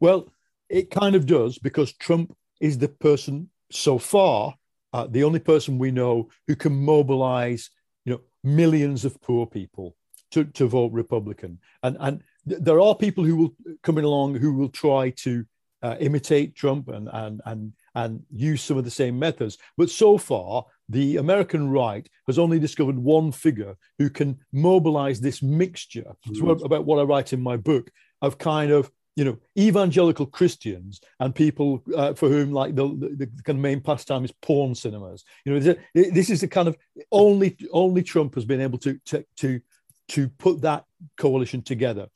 Well, 0.00 0.32
it 0.68 0.90
kind 0.90 1.14
of 1.14 1.26
does 1.26 1.58
because 1.58 1.92
Trump 1.92 2.36
is 2.60 2.78
the 2.78 2.88
person 2.88 3.50
so 3.70 3.98
far 3.98 4.54
uh, 4.94 5.08
the 5.10 5.24
only 5.24 5.40
person 5.40 5.76
we 5.76 5.90
know 5.90 6.28
who 6.46 6.54
can 6.54 6.72
mobilize, 6.72 7.68
you 8.04 8.12
know, 8.12 8.20
millions 8.44 9.04
of 9.04 9.20
poor 9.20 9.44
people 9.44 9.96
to, 10.30 10.44
to 10.44 10.68
vote 10.68 10.92
Republican. 10.92 11.58
And 11.82 11.96
and 11.98 12.22
th- 12.48 12.60
there 12.62 12.80
are 12.80 12.94
people 12.94 13.24
who 13.24 13.36
will 13.36 13.56
coming 13.82 14.04
along 14.04 14.36
who 14.36 14.54
will 14.54 14.68
try 14.68 15.10
to 15.10 15.44
uh, 15.82 15.96
imitate 15.98 16.54
Trump 16.54 16.88
and 16.88 17.08
and 17.12 17.40
and 17.44 17.72
and 17.96 18.22
use 18.30 18.62
some 18.62 18.78
of 18.78 18.84
the 18.84 18.90
same 18.90 19.18
methods. 19.18 19.58
But 19.76 19.90
so 19.90 20.16
far, 20.16 20.64
the 20.88 21.16
American 21.16 21.70
right 21.70 22.08
has 22.28 22.38
only 22.38 22.60
discovered 22.60 22.96
one 22.96 23.32
figure 23.32 23.74
who 23.98 24.08
can 24.08 24.38
mobilize 24.52 25.20
this 25.20 25.42
mixture. 25.42 26.14
Mm-hmm. 26.28 26.64
about 26.64 26.84
what 26.84 27.00
I 27.00 27.02
write 27.02 27.32
in 27.32 27.42
my 27.42 27.56
book 27.56 27.90
of 28.22 28.38
kind 28.38 28.70
of 28.70 28.92
you 29.16 29.24
know, 29.24 29.38
evangelical 29.56 30.26
Christians 30.26 31.00
and 31.20 31.34
people 31.34 31.82
uh, 31.96 32.14
for 32.14 32.28
whom 32.28 32.50
like 32.52 32.74
the, 32.74 32.88
the, 32.88 33.26
the, 33.26 33.42
kind 33.44 33.58
of 33.58 33.62
main 33.62 33.80
pastime 33.80 34.24
is 34.24 34.32
porn 34.42 34.74
cinemas. 34.74 35.24
You 35.44 35.54
know, 35.54 35.74
this 35.94 36.30
is 36.30 36.40
the 36.40 36.48
kind 36.48 36.66
of 36.66 36.76
only 37.12 37.56
only 37.72 38.02
Trump 38.02 38.34
has 38.34 38.44
been 38.44 38.60
able 38.60 38.78
to 38.78 38.98
to 39.06 39.24
to 39.36 39.60
to 40.08 40.28
put 40.28 40.62
that 40.62 40.84
coalition 41.16 41.62
together. 41.62 42.08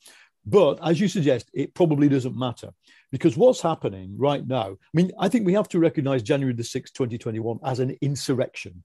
But 0.45 0.79
as 0.85 0.99
you 0.99 1.07
suggest, 1.07 1.49
it 1.53 1.73
probably 1.73 2.09
doesn't 2.09 2.37
matter 2.37 2.71
because 3.11 3.37
what's 3.37 3.61
happening 3.61 4.15
right 4.17 4.45
now. 4.45 4.71
I 4.71 4.93
mean, 4.93 5.11
I 5.19 5.29
think 5.29 5.45
we 5.45 5.53
have 5.53 5.69
to 5.69 5.79
recognize 5.79 6.23
January 6.23 6.53
the 6.53 6.63
sixth, 6.63 6.93
twenty 6.93 7.17
twenty 7.17 7.39
one, 7.39 7.59
as 7.63 7.79
an 7.79 7.97
insurrection. 8.01 8.83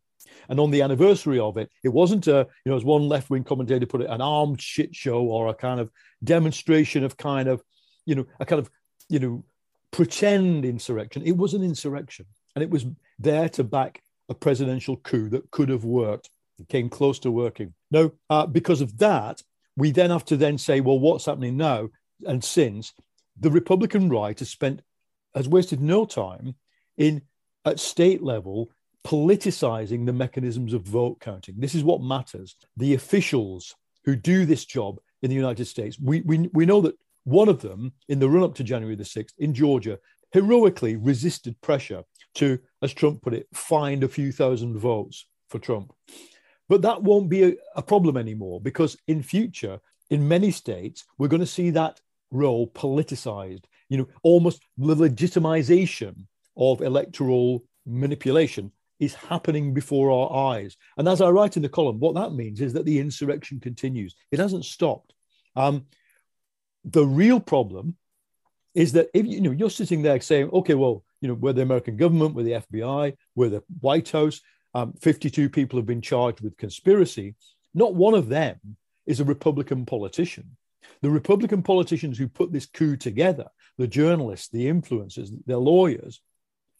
And 0.48 0.58
on 0.58 0.70
the 0.70 0.82
anniversary 0.82 1.38
of 1.38 1.56
it, 1.56 1.70
it 1.82 1.90
wasn't 1.90 2.26
a, 2.26 2.46
you 2.64 2.70
know, 2.70 2.76
as 2.76 2.84
one 2.84 3.08
left 3.08 3.30
wing 3.30 3.44
commentator 3.44 3.86
put 3.86 4.00
it, 4.02 4.10
an 4.10 4.20
armed 4.20 4.60
shit 4.60 4.94
show 4.94 5.20
or 5.20 5.48
a 5.48 5.54
kind 5.54 5.80
of 5.80 5.90
demonstration 6.22 7.04
of 7.04 7.16
kind 7.16 7.48
of 7.48 7.62
you 8.06 8.14
know, 8.14 8.26
a 8.40 8.46
kind 8.46 8.60
of, 8.60 8.70
you 9.08 9.18
know, 9.18 9.44
pretend 9.90 10.64
insurrection. 10.64 11.22
It 11.24 11.36
was 11.36 11.54
an 11.54 11.62
insurrection, 11.62 12.26
and 12.54 12.62
it 12.62 12.70
was 12.70 12.86
there 13.18 13.48
to 13.50 13.64
back 13.64 14.02
a 14.28 14.34
presidential 14.34 14.96
coup 14.96 15.28
that 15.30 15.50
could 15.50 15.68
have 15.68 15.84
worked. 15.84 16.30
It 16.58 16.68
came 16.68 16.88
close 16.88 17.18
to 17.20 17.30
working. 17.30 17.74
No, 17.90 18.12
uh, 18.30 18.46
because 18.46 18.80
of 18.80 18.98
that, 18.98 19.42
we 19.76 19.90
then 19.90 20.10
have 20.10 20.24
to 20.26 20.36
then 20.36 20.56
say, 20.58 20.80
well, 20.80 20.98
what's 20.98 21.26
happening 21.26 21.56
now? 21.56 21.88
And 22.26 22.42
since 22.42 22.92
the 23.38 23.50
Republican 23.50 24.08
right 24.08 24.38
has 24.38 24.50
spent 24.50 24.82
has 25.34 25.48
wasted 25.48 25.80
no 25.80 26.04
time 26.04 26.54
in 26.96 27.22
at 27.64 27.80
state 27.80 28.22
level 28.22 28.70
politicizing 29.04 30.06
the 30.06 30.12
mechanisms 30.12 30.72
of 30.72 30.82
vote 30.82 31.20
counting. 31.20 31.56
This 31.58 31.74
is 31.74 31.84
what 31.84 32.02
matters. 32.02 32.56
The 32.76 32.94
officials 32.94 33.74
who 34.04 34.16
do 34.16 34.46
this 34.46 34.64
job 34.64 34.98
in 35.22 35.28
the 35.28 35.36
United 35.36 35.66
States, 35.66 35.98
we, 36.00 36.22
we, 36.22 36.48
we 36.52 36.66
know 36.66 36.80
that 36.82 36.94
one 37.24 37.48
of 37.48 37.60
them, 37.60 37.92
in 38.08 38.18
the 38.18 38.28
run 38.28 38.44
up 38.44 38.54
to 38.56 38.64
January 38.64 38.96
the 38.96 39.04
6th 39.04 39.32
in 39.38 39.54
Georgia, 39.54 39.98
heroically 40.32 40.96
resisted 40.96 41.60
pressure 41.60 42.02
to, 42.34 42.58
as 42.82 42.92
Trump 42.92 43.22
put 43.22 43.34
it, 43.34 43.46
find 43.54 44.02
a 44.02 44.08
few 44.08 44.32
thousand 44.32 44.76
votes 44.78 45.26
for 45.48 45.58
Trump. 45.58 45.92
But 46.68 46.82
that 46.82 47.02
won't 47.02 47.28
be 47.28 47.44
a, 47.44 47.52
a 47.76 47.82
problem 47.82 48.16
anymore 48.16 48.60
because 48.60 48.96
in 49.06 49.22
future, 49.22 49.78
in 50.10 50.26
many 50.26 50.50
states, 50.50 51.04
we're 51.18 51.28
going 51.28 51.40
to 51.40 51.46
see 51.46 51.70
that 51.70 52.00
role 52.30 52.68
politicized, 52.68 53.64
you 53.88 53.98
know, 53.98 54.08
almost 54.22 54.62
the 54.76 54.94
legitimization 54.94 56.26
of 56.56 56.80
electoral 56.80 57.64
manipulation 57.86 58.72
is 59.00 59.14
happening 59.14 59.74
before 59.74 60.10
our 60.10 60.54
eyes. 60.54 60.76
And 60.96 61.08
as 61.08 61.20
I 61.20 61.30
write 61.30 61.56
in 61.56 61.62
the 61.62 61.68
column, 61.68 62.00
what 62.00 62.14
that 62.14 62.32
means 62.32 62.60
is 62.60 62.72
that 62.72 62.84
the 62.84 62.98
insurrection 62.98 63.60
continues. 63.60 64.14
It 64.30 64.38
hasn't 64.38 64.64
stopped. 64.64 65.12
Um, 65.56 65.86
the 66.84 67.06
real 67.06 67.40
problem 67.40 67.96
is 68.74 68.92
that 68.92 69.08
if 69.14 69.26
you 69.26 69.40
know 69.40 69.50
you're 69.50 69.70
sitting 69.70 70.02
there 70.02 70.20
saying, 70.20 70.50
okay, 70.52 70.74
well, 70.74 71.04
you 71.20 71.28
know, 71.28 71.34
we're 71.34 71.52
the 71.52 71.62
American 71.62 71.96
government, 71.96 72.34
we're 72.34 72.42
the 72.42 72.62
FBI, 72.72 73.16
we're 73.34 73.48
the 73.48 73.62
White 73.80 74.10
House. 74.10 74.40
Um, 74.74 74.92
52 75.00 75.48
people 75.48 75.78
have 75.78 75.86
been 75.86 76.02
charged 76.02 76.40
with 76.40 76.56
conspiracy. 76.56 77.36
Not 77.74 77.94
one 77.94 78.14
of 78.14 78.28
them 78.28 78.58
is 79.06 79.20
a 79.20 79.24
Republican 79.24 79.86
politician. 79.86 80.56
The 81.00 81.10
Republican 81.10 81.62
politicians 81.62 82.18
who 82.18 82.28
put 82.28 82.52
this 82.52 82.66
coup 82.66 82.96
together, 82.96 83.46
the 83.78 83.86
journalists, 83.86 84.48
the 84.48 84.66
influencers, 84.66 85.30
their 85.46 85.56
lawyers, 85.56 86.20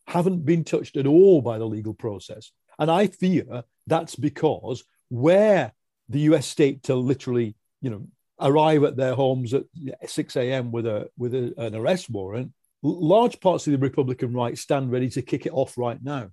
haven't 0.07 0.45
been 0.45 0.65
touched 0.65 0.97
at 0.97 1.07
all 1.07 1.41
by 1.41 1.59
the 1.59 1.67
legal 1.67 1.95
process. 1.95 2.51
And 2.79 2.91
I 2.91 3.07
fear 3.07 3.65
that's 3.87 4.17
because 4.17 4.85
where 5.09 5.73
the 6.09 6.21
US 6.21 6.47
state 6.47 6.85
to 6.85 6.95
literally, 6.95 7.55
you 7.81 7.91
know, 7.91 8.07
arrive 8.41 8.85
at 8.85 8.97
their 8.97 9.15
homes 9.15 9.55
at 9.55 9.65
6 10.07 10.37
a.m. 10.37 10.73
with 10.73 10.87
a 10.87 11.09
with 11.17 11.35
a, 11.35 11.55
an 11.59 11.75
arrest 11.75 12.11
warrant, 12.11 12.53
large 12.83 13.41
parts 13.41 13.67
of 13.67 13.73
the 13.73 13.79
Republican 13.79 14.33
right 14.33 14.57
stand 14.57 14.91
ready 14.91 15.09
to 15.11 15.23
kick 15.23 15.47
it 15.47 15.53
off 15.53 15.77
right 15.79 15.99
now. 16.03 16.31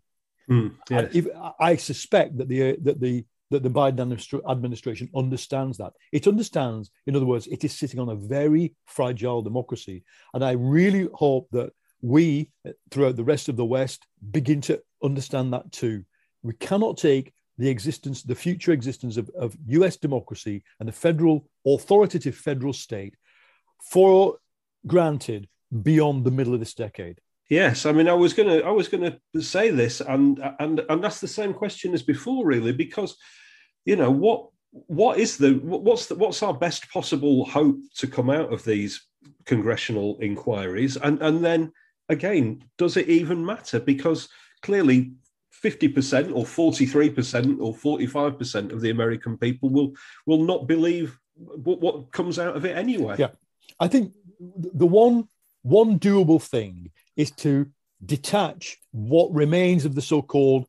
Mm, 0.49 0.75
yes. 0.89 1.11
if, 1.13 1.27
I 1.59 1.75
suspect 1.75 2.37
that 2.37 2.47
the 2.47 2.77
that 2.81 2.99
the 2.99 3.25
that 3.51 3.63
the 3.63 3.69
Biden 3.69 3.99
administration 4.49 5.09
understands 5.13 5.77
that. 5.77 5.91
It 6.13 6.25
understands, 6.25 6.89
in 7.05 7.17
other 7.17 7.25
words, 7.25 7.47
it 7.47 7.65
is 7.65 7.77
sitting 7.77 7.99
on 7.99 8.07
a 8.07 8.15
very 8.15 8.75
fragile 8.85 9.41
democracy, 9.41 10.03
and 10.33 10.43
I 10.43 10.51
really 10.51 11.09
hope 11.13 11.49
that 11.51 11.73
we, 12.01 12.49
throughout 12.89 13.15
the 13.15 13.23
rest 13.23 13.49
of 13.49 13.57
the 13.57 13.65
West, 13.65 14.07
begin 14.31 14.61
to 14.61 14.81
understand 15.03 15.53
that 15.53 15.71
too. 15.71 16.03
We 16.43 16.53
cannot 16.53 16.97
take 16.97 17.33
the 17.57 17.69
existence, 17.69 18.23
the 18.23 18.35
future 18.35 18.71
existence 18.71 19.17
of, 19.17 19.29
of 19.37 19.55
US 19.67 19.97
democracy 19.97 20.63
and 20.79 20.87
the 20.87 20.93
federal, 20.93 21.47
authoritative 21.65 22.35
federal 22.35 22.73
state 22.73 23.15
for 23.91 24.37
granted 24.87 25.47
beyond 25.83 26.25
the 26.25 26.31
middle 26.31 26.53
of 26.53 26.59
this 26.59 26.73
decade. 26.73 27.19
Yes, 27.49 27.85
I 27.85 27.91
mean, 27.91 28.07
I 28.07 28.13
was 28.13 28.33
gonna, 28.33 28.59
I 28.59 28.71
was 28.71 28.87
gonna 28.87 29.19
say 29.41 29.71
this, 29.71 29.99
and 29.99 30.39
and 30.59 30.81
and 30.87 31.03
that's 31.03 31.19
the 31.19 31.27
same 31.27 31.53
question 31.53 31.93
as 31.93 32.01
before, 32.01 32.45
really, 32.45 32.71
because 32.71 33.17
you 33.83 33.97
know 33.97 34.09
what 34.09 34.47
what 34.71 35.19
is 35.19 35.37
the 35.37 35.55
what's 35.55 36.05
the, 36.05 36.15
what's 36.15 36.43
our 36.43 36.53
best 36.53 36.89
possible 36.89 37.43
hope 37.43 37.77
to 37.97 38.07
come 38.07 38.29
out 38.29 38.53
of 38.53 38.63
these 38.63 39.05
congressional 39.45 40.17
inquiries, 40.21 40.95
and 40.95 41.21
and 41.21 41.43
then 41.43 41.73
again, 42.07 42.63
does 42.77 42.95
it 42.95 43.09
even 43.09 43.45
matter? 43.45 43.81
Because 43.81 44.29
clearly 44.61 45.11
50% 45.63 46.31
or 46.35 46.43
43% 46.45 47.59
or 47.59 47.73
45% 47.73 48.71
of 48.71 48.81
the 48.81 48.89
American 48.89 49.37
people 49.37 49.69
will 49.69 49.93
will 50.25 50.43
not 50.43 50.67
believe 50.67 51.19
what, 51.35 51.79
what 51.81 52.11
comes 52.11 52.39
out 52.39 52.55
of 52.55 52.65
it 52.65 52.75
anyway. 52.75 53.15
Yeah. 53.17 53.29
I 53.79 53.87
think 53.87 54.13
the 54.39 54.87
one 54.87 55.27
one 55.63 55.99
doable 55.99 56.41
thing 56.41 56.91
is 57.15 57.31
to 57.31 57.67
detach 58.03 58.77
what 58.91 59.31
remains 59.33 59.85
of 59.85 59.93
the 59.93 60.01
so-called 60.01 60.65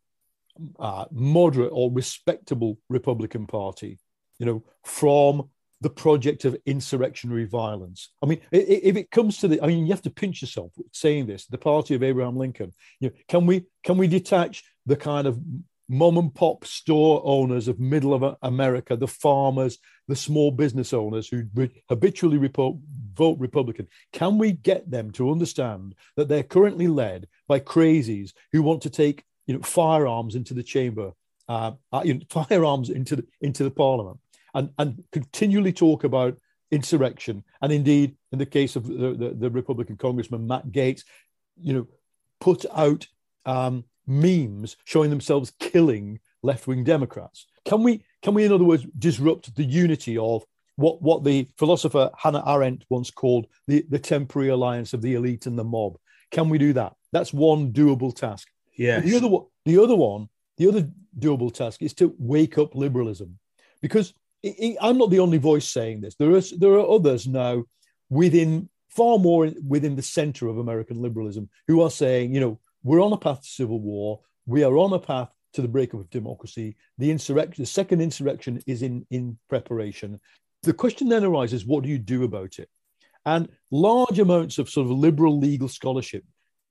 uh, 0.79 1.07
moderate 1.11 1.73
or 1.73 1.91
respectable 1.91 2.79
Republican 2.91 3.47
Party, 3.47 3.99
you 4.39 4.45
know, 4.45 4.63
from 4.85 5.49
the 5.81 5.91
project 5.91 6.45
of 6.45 6.57
insurrectionary 6.65 7.45
violence. 7.45 8.11
I 8.23 8.27
mean, 8.27 8.41
if 8.53 8.97
it 8.97 9.11
comes 9.11 9.39
to 9.39 9.49
the, 9.49 9.61
I 9.61 9.67
mean, 9.67 9.85
you 9.85 9.93
have 9.93 10.03
to 10.03 10.11
pinch 10.11 10.41
yourself 10.41 10.73
saying 10.93 11.27
this. 11.27 11.47
The 11.47 11.59
party 11.59 11.95
of 11.95 12.03
Abraham 12.03 12.37
Lincoln. 12.37 12.73
You 13.01 13.09
know, 13.09 13.15
can 13.29 13.47
we 13.47 13.65
can 13.83 13.99
we 13.99 14.07
detach 14.07 14.63
the 14.87 14.97
kind 14.97 15.27
of 15.27 15.41
mom 15.89 16.17
and 16.17 16.35
pop 16.35 16.65
store 16.65 17.21
owners 17.25 17.69
of 17.69 17.79
middle 17.79 18.15
of 18.15 18.37
America, 18.43 18.97
the 18.97 19.07
farmers, 19.07 19.79
the 20.09 20.17
small 20.17 20.51
business 20.51 20.93
owners 20.93 21.29
who 21.29 21.45
habitually 21.89 22.39
report 22.39 22.77
vote 23.15 23.39
Republican. 23.39 23.87
Can 24.13 24.39
we 24.39 24.53
get 24.53 24.91
them 24.91 25.11
to 25.13 25.31
understand 25.31 25.95
that 26.17 26.29
they're 26.29 26.43
currently 26.43 26.89
led 26.89 27.29
by 27.47 27.61
crazies 27.61 28.33
who 28.53 28.63
want 28.63 28.83
to 28.83 28.91
take 28.91 29.25
you 29.47 29.55
know 29.55 29.63
firearms 29.63 30.35
into 30.35 30.55
the 30.55 30.63
chamber, 30.63 31.13
uh, 31.49 31.73
uh, 31.93 32.03
you 32.05 32.15
know, 32.15 32.21
firearms 32.31 32.91
into 32.91 33.17
the 33.17 33.27
into 33.41 33.65
the 33.65 33.71
parliament, 33.71 34.19
and 34.55 34.71
and 34.79 35.05
continually 35.13 35.73
talk 35.73 36.05
about 36.05 36.39
insurrection, 36.71 37.45
and 37.61 37.73
indeed 37.73 38.17
in 38.33 38.39
the 38.39 38.47
case 38.47 38.77
of 38.77 38.87
the, 38.87 39.13
the, 39.13 39.35
the 39.39 39.51
Republican 39.51 39.97
Congressman 39.97 40.47
Matt 40.47 40.69
Gaetz, 40.69 41.03
you 41.61 41.75
know, 41.75 41.87
put 42.41 42.65
out 42.75 43.07
um, 43.45 43.85
memes 44.07 44.77
showing 44.85 45.11
themselves 45.11 45.53
killing 45.59 46.21
left 46.43 46.67
wing 46.67 46.85
Democrats. 46.85 47.47
Can 47.65 47.83
we, 47.83 48.05
can 48.23 48.35
we, 48.35 48.45
in 48.45 48.53
other 48.53 48.65
words, 48.65 48.87
disrupt 48.99 49.55
the 49.55 49.65
unity 49.65 50.19
of 50.19 50.45
what, 50.77 51.03
what 51.03 51.23
the 51.23 51.49
philosopher 51.57 52.11
Hannah 52.17 52.43
Arendt 52.47 52.85
once 52.89 53.11
called 53.11 53.47
the, 53.67 53.85
the 53.89 53.99
temporary 53.99 54.49
alliance 54.49 54.93
of 54.93 55.03
the 55.03 55.15
elite 55.15 55.47
and 55.47 55.59
the 55.59 55.65
mob? 55.65 55.97
Can 56.31 56.49
we 56.49 56.59
do 56.59 56.73
that? 56.73 56.95
That's 57.13 57.33
one 57.33 57.73
doable 57.73 58.15
task. 58.15 58.49
Yeah. 58.77 59.01
The 59.01 59.17
other 59.17 59.29
one, 59.29 59.45
the 59.65 59.83
other 59.83 59.95
one, 59.95 60.29
the 60.57 60.69
other 60.69 60.89
doable 61.19 61.53
task 61.53 61.83
is 61.83 61.93
to 61.95 62.15
wake 62.19 62.57
up 62.59 62.75
liberalism, 62.75 63.39
because 63.81 64.15
it, 64.43 64.55
it, 64.59 64.77
I'm 64.81 64.99
not 64.99 65.11
the 65.11 65.21
only 65.21 65.39
voice 65.39 65.69
saying 65.69 66.01
this. 66.01 66.15
There 66.15 66.35
are 66.35 66.41
there 66.57 66.73
are 66.73 66.91
others 66.91 67.27
now 67.27 67.65
within 68.09 68.69
far 68.89 69.19
more 69.19 69.51
within 69.67 69.95
the 69.97 70.03
center 70.03 70.49
of 70.49 70.59
American 70.59 71.03
liberalism 71.03 71.51
who 71.69 71.83
are 71.83 71.91
saying, 71.91 72.35
you 72.35 72.41
know, 72.41 72.61
we're 72.83 73.03
on 73.03 73.13
a 73.13 73.19
path 73.19 73.43
to 73.43 73.49
civil 73.49 73.81
war. 73.81 74.21
We 74.47 74.65
are 74.65 74.77
on 74.77 74.93
a 74.93 74.99
path 74.99 75.31
to 75.55 75.63
the 75.63 75.69
breakup 75.69 76.01
of 76.01 76.11
democracy. 76.11 76.77
The 76.99 77.11
insurrection, 77.11 77.63
the 77.63 77.67
second 77.67 78.01
insurrection 78.01 78.61
is 78.67 78.83
in, 78.83 79.07
in 79.11 79.39
preparation. 79.49 80.21
The 80.63 80.73
question 80.73 81.09
then 81.09 81.25
arises, 81.25 81.67
what 81.67 81.85
do 81.85 81.91
you 81.91 81.99
do 81.99 82.25
about 82.25 82.59
it? 82.59 82.69
And 83.25 83.49
large 83.71 84.19
amounts 84.19 84.59
of 84.59 84.69
sort 84.69 84.87
of 84.87 84.93
liberal 84.93 85.39
legal 85.39 85.69
scholarship 85.69 86.25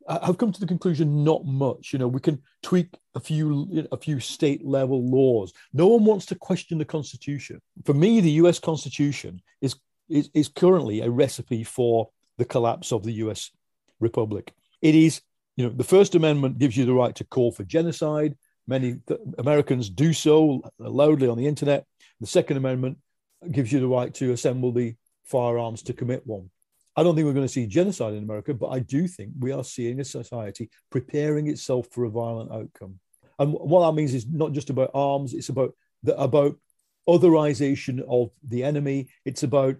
uh, 0.08 0.25
have 0.25 0.38
come 0.38 0.51
to 0.51 0.60
the 0.60 0.68
conclusion 0.68 1.24
not 1.24 1.46
much. 1.46 1.94
You 1.94 2.00
know, 2.00 2.08
we 2.08 2.20
can 2.20 2.41
tweak 2.63 2.98
a 3.15 3.20
few 3.20 3.88
a 3.91 3.98
few 3.98 4.20
state 4.20 4.65
level 4.65 5.06
laws. 5.10 5.53
No 5.74 5.88
one 5.88 6.06
wants 6.06 6.25
to 6.27 6.36
question 6.36 6.77
the 6.77 6.86
Constitution. 6.86 7.62
For 7.86 7.94
me, 7.94 8.20
the 8.20 8.32
U.S. 8.32 8.60
Constitution 8.60 9.41
is 9.62 9.75
is, 10.10 10.30
is 10.34 10.50
currently 10.50 11.01
a 11.01 11.10
recipe 11.10 11.63
for 11.63 12.10
the 12.38 12.46
collapse 12.46 12.91
of 12.91 13.03
the 13.03 13.13
U.S. 13.13 13.51
Republic. 14.00 14.53
It 14.82 14.96
is 14.96 15.22
you 15.62 15.68
know, 15.68 15.74
the 15.75 15.84
First 15.84 16.15
Amendment 16.15 16.58
gives 16.58 16.75
you 16.75 16.86
the 16.86 16.94
right 16.94 17.13
to 17.15 17.24
call 17.24 17.51
for 17.51 17.63
genocide. 17.63 18.36
Many 18.68 19.00
th- 19.08 19.20
Americans 19.38 19.89
do 19.89 20.12
so 20.12 20.63
loudly 20.80 21.27
on 21.27 21.38
the 21.38 21.46
internet. 21.46 21.86
The 22.20 22.25
Second 22.27 22.58
Amendment 22.58 22.98
gives 23.51 23.72
you 23.72 23.80
the 23.80 23.88
right 23.88 24.12
to 24.15 24.32
assemble 24.32 24.72
the 24.72 24.96
firearms 25.24 25.84
to 25.84 25.94
commit 25.94 26.25
one. 26.25 26.50
I 26.96 27.03
don't 27.03 27.15
think 27.15 27.25
we're 27.25 27.34
going 27.34 27.46
to 27.46 27.53
see 27.53 27.68
genocide 27.68 28.13
in 28.13 28.24
America, 28.24 28.56
but 28.56 28.70
I 28.70 28.80
do 28.80 29.08
think 29.08 29.34
we 29.39 29.51
are 29.51 29.63
seeing 29.63 30.00
a 30.00 30.03
society 30.03 30.72
preparing 30.89 31.48
itself 31.48 31.88
for 31.91 32.06
a 32.06 32.10
violent 32.10 32.51
outcome. 32.51 33.00
And 33.38 33.53
what 33.53 33.86
that 33.86 33.96
means 33.96 34.15
is 34.15 34.25
not 34.27 34.51
just 34.51 34.72
about 34.72 34.91
arms; 34.96 35.34
it's 35.34 35.50
about 35.50 35.74
the, 36.01 36.20
about 36.20 36.58
otherization 37.08 38.03
of 38.10 38.32
the 38.44 38.63
enemy. 38.63 39.10
It's 39.25 39.44
about 39.44 39.75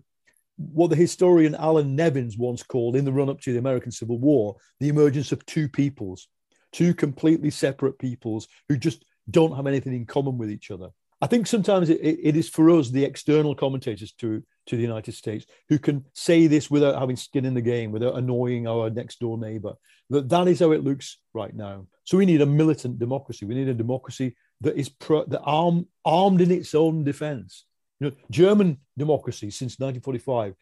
what 0.74 0.90
the 0.90 0.96
historian 0.96 1.56
Allan 1.56 1.96
Nevins 1.96 2.38
once 2.38 2.64
called, 2.64 2.96
in 2.96 3.06
the 3.06 3.12
run 3.12 3.30
up 3.30 3.42
to 3.42 3.54
the 3.54 3.60
American 3.60 3.92
Civil 3.92 4.20
War, 4.20 4.56
the 4.80 4.90
emergence 4.90 5.32
of 5.32 5.46
two 5.46 5.68
peoples, 5.68 6.28
two 6.72 6.94
completely 6.94 7.50
separate 7.50 8.00
peoples 8.00 8.48
who 8.70 8.78
just 8.78 9.04
don't 9.30 9.56
have 9.56 9.68
anything 9.68 9.94
in 9.94 10.06
common 10.06 10.38
with 10.38 10.52
each 10.52 10.72
other. 10.72 10.90
I 11.24 11.28
think 11.28 11.46
sometimes 11.46 11.90
it, 11.90 12.00
it 12.02 12.36
is 12.36 12.50
for 12.50 12.70
us, 12.72 12.90
the 12.90 13.06
external 13.06 13.54
commentators 13.54 14.12
to, 14.14 14.42
to 14.66 14.76
the 14.76 14.82
United 14.82 15.14
States, 15.14 15.46
who 15.70 15.78
can 15.78 16.04
say 16.14 16.48
this 16.48 16.72
without 16.72 17.00
having 17.00 17.16
skin 17.16 17.46
in 17.46 17.54
the 17.54 17.62
game, 17.62 17.92
without 17.92 18.18
annoying 18.18 18.68
our 18.68 18.90
next 18.90 19.20
door 19.20 19.38
neighbor, 19.38 19.74
that 20.10 20.30
that 20.30 20.48
is 20.48 20.60
how 20.60 20.72
it 20.72 20.84
looks 20.84 21.18
right 21.34 21.56
now. 21.56 21.86
So 22.06 22.18
we 22.18 22.26
need 22.26 22.42
a 22.42 22.46
militant 22.46 22.98
democracy. 22.98 23.46
We 23.46 23.56
need 23.56 23.68
a 23.68 23.74
democracy 23.74 24.36
that 24.62 24.76
is 24.76 24.90
pro, 24.90 25.26
that 25.26 25.42
arm, 25.42 25.88
armed 26.04 26.42
in 26.42 26.50
its 26.50 26.74
own 26.74 27.04
defense. 27.04 27.66
You 28.02 28.10
know, 28.10 28.16
German 28.32 28.80
democracy 28.98 29.52
since 29.52 29.80
1945 29.80 30.56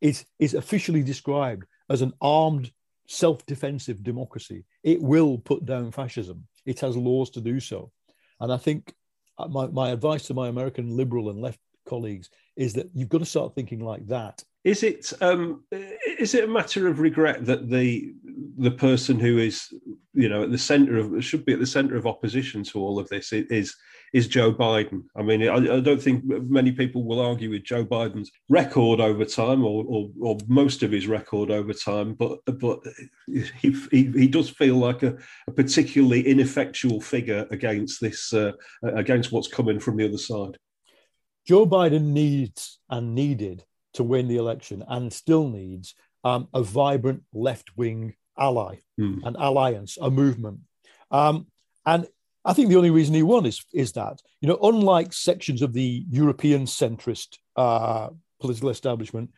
is, 0.00 0.24
is 0.38 0.54
officially 0.54 1.02
described 1.02 1.66
as 1.90 2.00
an 2.00 2.14
armed, 2.22 2.72
self 3.06 3.44
defensive 3.44 4.02
democracy. 4.02 4.64
It 4.82 5.02
will 5.02 5.36
put 5.36 5.66
down 5.66 5.92
fascism, 5.92 6.46
it 6.64 6.80
has 6.80 6.96
laws 6.96 7.28
to 7.30 7.42
do 7.42 7.60
so. 7.60 7.92
And 8.40 8.50
I 8.50 8.56
think 8.56 8.94
uh, 9.36 9.46
my, 9.46 9.66
my 9.66 9.90
advice 9.90 10.26
to 10.28 10.34
my 10.34 10.48
American 10.48 10.96
liberal 10.96 11.28
and 11.28 11.38
left 11.38 11.60
colleagues 11.86 12.30
is 12.56 12.72
that 12.72 12.88
you've 12.94 13.10
got 13.10 13.18
to 13.18 13.26
start 13.26 13.54
thinking 13.54 13.80
like 13.84 14.06
that. 14.06 14.42
Is 14.64 14.82
it 14.82 15.12
um, 15.20 15.64
is 16.18 16.34
it 16.34 16.44
a 16.44 16.52
matter 16.52 16.88
of 16.88 16.98
regret 16.98 17.44
that 17.44 17.68
the 17.68 18.14
the 18.56 18.70
person 18.70 19.20
who 19.20 19.36
is 19.36 19.68
you 20.14 20.28
know 20.28 20.44
at 20.44 20.50
the 20.50 20.58
centre 20.58 20.96
of 20.96 21.22
should 21.22 21.44
be 21.44 21.52
at 21.52 21.60
the 21.60 21.66
centre 21.66 21.96
of 21.96 22.06
opposition 22.06 22.64
to 22.64 22.80
all 22.80 22.98
of 22.98 23.08
this 23.10 23.32
is 23.32 23.76
is 24.14 24.26
Joe 24.26 24.54
Biden? 24.54 25.02
I 25.16 25.22
mean, 25.22 25.46
I, 25.46 25.56
I, 25.56 25.80
don't 25.80 26.00
think 26.00 26.24
many 26.24 26.70
people 26.72 27.04
will 27.04 27.20
argue 27.20 27.50
with 27.50 27.64
Joe 27.64 27.84
Biden's 27.84 28.30
record 28.48 29.00
over 29.00 29.24
time, 29.24 29.64
or, 29.64 29.84
or, 29.88 30.08
or 30.20 30.38
most 30.46 30.84
of 30.84 30.92
his 30.92 31.08
record 31.08 31.50
over 31.50 31.74
time, 31.74 32.14
but 32.14 32.38
but 32.46 32.78
he 33.26 33.76
he, 33.90 34.04
he 34.12 34.28
does 34.28 34.48
feel 34.48 34.76
like 34.76 35.02
a, 35.02 35.18
a, 35.46 35.52
particularly 35.52 36.26
ineffectual 36.26 37.02
figure 37.02 37.46
against 37.50 38.00
this 38.00 38.32
uh, 38.32 38.52
against 38.82 39.30
what's 39.30 39.48
coming 39.48 39.78
from 39.78 39.98
the 39.98 40.06
other 40.06 40.16
side. 40.16 40.56
Joe 41.46 41.66
Biden 41.66 42.12
needs 42.12 42.78
and 42.88 43.14
needed 43.14 43.64
to 43.94 44.04
win 44.04 44.28
the 44.28 44.36
election 44.36 44.84
and 44.88 45.12
still 45.12 45.48
needs 45.48 45.94
um, 46.24 46.48
a 46.52 46.62
vibrant 46.62 47.22
left 47.32 47.76
wing 47.76 48.14
ally, 48.38 48.76
mm. 48.98 49.24
an 49.24 49.36
alliance, 49.36 49.98
a 50.00 50.10
movement. 50.10 50.60
Um, 51.10 51.46
and 51.86 52.06
I 52.44 52.52
think 52.52 52.68
the 52.68 52.76
only 52.76 52.90
reason 52.90 53.14
he 53.14 53.22
won 53.22 53.46
is, 53.46 53.64
is 53.72 53.92
that, 53.92 54.20
you 54.40 54.48
know, 54.48 54.58
unlike 54.62 55.12
sections 55.12 55.62
of 55.62 55.72
the 55.72 56.04
European 56.10 56.66
centrist 56.66 57.38
uh, 57.56 58.08
political 58.40 58.70
establishment, 58.70 59.30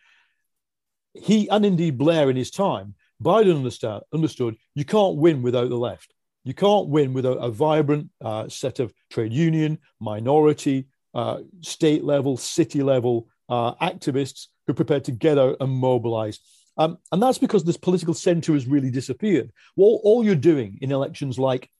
he 1.15 1.49
and 1.49 1.65
indeed 1.65 1.99
Blair 1.99 2.31
in 2.31 2.37
his 2.37 2.51
time, 2.51 2.95
Biden 3.23 3.57
understand, 3.57 4.03
understood 4.13 4.57
you 4.75 4.85
can't 4.85 5.17
win 5.17 5.43
without 5.43 5.69
the 5.69 5.77
left. 5.77 6.13
You 6.45 6.55
can't 6.55 6.89
win 6.89 7.13
without 7.13 7.39
a 7.39 7.51
vibrant 7.51 8.11
uh, 8.25 8.49
set 8.49 8.79
of 8.79 8.93
trade 9.11 9.33
union, 9.33 9.79
minority, 10.01 10.87
uh, 11.15 11.39
state 11.63 12.05
level, 12.05 12.37
city 12.37 12.83
level 12.83 13.29
uh, 13.49 13.75
activists 13.77 14.47
who 14.67 14.75
prepared 14.75 15.05
to 15.05 15.13
get 15.13 15.39
out 15.39 15.57
and 15.61 15.71
mobilize. 15.71 16.41
Um, 16.79 16.99
and 17.11 17.23
that's 17.23 17.39
because 17.39 17.65
this 17.65 17.77
political 17.77 18.15
center 18.15 18.53
has 18.53 18.67
really 18.67 18.91
disappeared. 18.91 19.53
Well, 19.77 20.01
all 20.03 20.25
you're 20.25 20.35
doing 20.35 20.79
in 20.83 20.93
elections 20.93 21.39
like, 21.39 21.71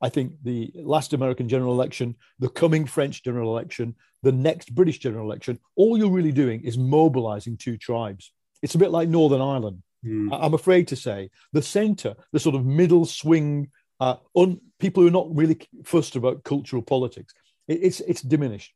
I 0.00 0.08
think, 0.08 0.32
the 0.42 0.72
last 0.74 1.12
American 1.12 1.48
general 1.48 1.72
election, 1.72 2.16
the 2.38 2.48
coming 2.48 2.86
French 2.86 3.22
general 3.22 3.50
election, 3.50 3.94
the 4.22 4.32
next 4.32 4.74
British 4.74 4.98
general 4.98 5.26
election, 5.26 5.58
all 5.74 5.98
you're 5.98 6.10
really 6.10 6.32
doing 6.32 6.62
is 6.62 6.78
mobilizing 6.78 7.56
two 7.56 7.76
tribes. 7.76 8.32
It's 8.62 8.74
a 8.74 8.78
bit 8.78 8.90
like 8.90 9.08
Northern 9.08 9.40
Ireland. 9.40 9.82
Mm. 10.04 10.30
I'm 10.32 10.54
afraid 10.54 10.88
to 10.88 10.96
say 10.96 11.30
the 11.52 11.62
center, 11.62 12.14
the 12.32 12.40
sort 12.40 12.54
of 12.54 12.64
middle 12.64 13.04
swing, 13.04 13.70
uh, 14.00 14.16
un, 14.34 14.60
people 14.78 15.02
who 15.02 15.08
are 15.08 15.12
not 15.12 15.34
really 15.34 15.58
fussed 15.84 16.16
about 16.16 16.44
cultural 16.44 16.82
politics, 16.82 17.34
it, 17.68 17.80
it's, 17.82 18.00
it's 18.00 18.22
diminished. 18.22 18.72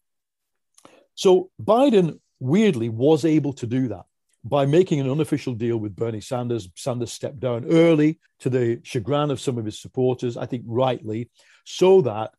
So 1.14 1.50
Biden 1.62 2.20
weirdly 2.40 2.88
was 2.88 3.24
able 3.24 3.52
to 3.54 3.66
do 3.66 3.88
that 3.88 4.04
by 4.42 4.66
making 4.66 5.00
an 5.00 5.10
unofficial 5.10 5.54
deal 5.54 5.76
with 5.76 5.94
Bernie 5.94 6.20
Sanders. 6.20 6.68
Sanders 6.74 7.12
stepped 7.12 7.40
down 7.40 7.66
early 7.66 8.18
to 8.40 8.50
the 8.50 8.80
chagrin 8.82 9.30
of 9.30 9.40
some 9.40 9.58
of 9.58 9.64
his 9.64 9.80
supporters, 9.80 10.36
I 10.36 10.46
think 10.46 10.64
rightly, 10.66 11.30
so 11.64 12.00
that 12.02 12.32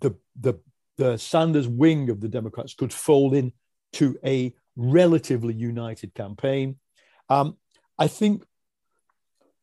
the, 0.00 0.12
the, 0.38 0.54
the 0.96 1.16
Sanders 1.16 1.68
wing 1.68 2.10
of 2.10 2.20
the 2.20 2.28
Democrats 2.28 2.74
could 2.74 2.92
fold 2.92 3.34
in 3.34 3.52
to 3.94 4.18
a 4.24 4.52
relatively 4.76 5.54
united 5.54 6.14
campaign. 6.14 6.76
Um, 7.28 7.56
I 7.96 8.08
think 8.08 8.44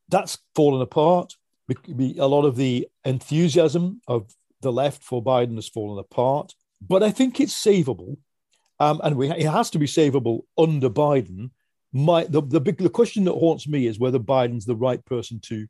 that's 0.07 0.37
fallen 0.55 0.81
apart. 0.81 1.33
A 1.69 2.27
lot 2.27 2.45
of 2.45 2.55
the 2.55 2.87
enthusiasm 3.03 4.01
of 4.07 4.33
the 4.61 4.71
left 4.71 5.03
for 5.03 5.23
Biden 5.23 5.55
has 5.55 5.67
fallen 5.67 5.99
apart 5.99 6.53
but 6.81 7.03
I 7.03 7.11
think 7.11 7.39
it's 7.39 7.53
savable, 7.53 8.17
um, 8.81 8.99
and 9.03 9.15
we, 9.15 9.29
it 9.29 9.45
has 9.45 9.69
to 9.69 9.79
be 9.79 9.85
savable 9.85 10.41
under 10.57 10.89
Biden. 10.89 11.51
My 11.93 12.23
the, 12.23 12.41
the 12.41 12.59
big 12.59 12.77
the 12.77 12.89
question 12.89 13.25
that 13.25 13.33
haunts 13.33 13.67
me 13.67 13.85
is 13.85 13.99
whether 13.99 14.17
Biden's 14.17 14.65
the 14.65 14.75
right 14.75 15.05
person 15.05 15.39
to 15.41 15.67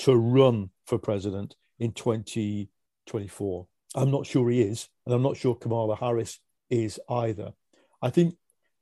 to 0.00 0.14
run 0.14 0.68
for 0.86 0.98
president 0.98 1.56
in 1.78 1.92
2024. 1.92 3.66
I'm 3.94 4.10
not 4.10 4.26
sure 4.26 4.50
he 4.50 4.60
is, 4.60 4.88
and 5.06 5.14
I'm 5.14 5.22
not 5.22 5.38
sure 5.38 5.54
Kamala 5.54 5.96
Harris 5.96 6.40
is 6.68 7.00
either. 7.08 7.54
I 8.02 8.10
think 8.10 8.36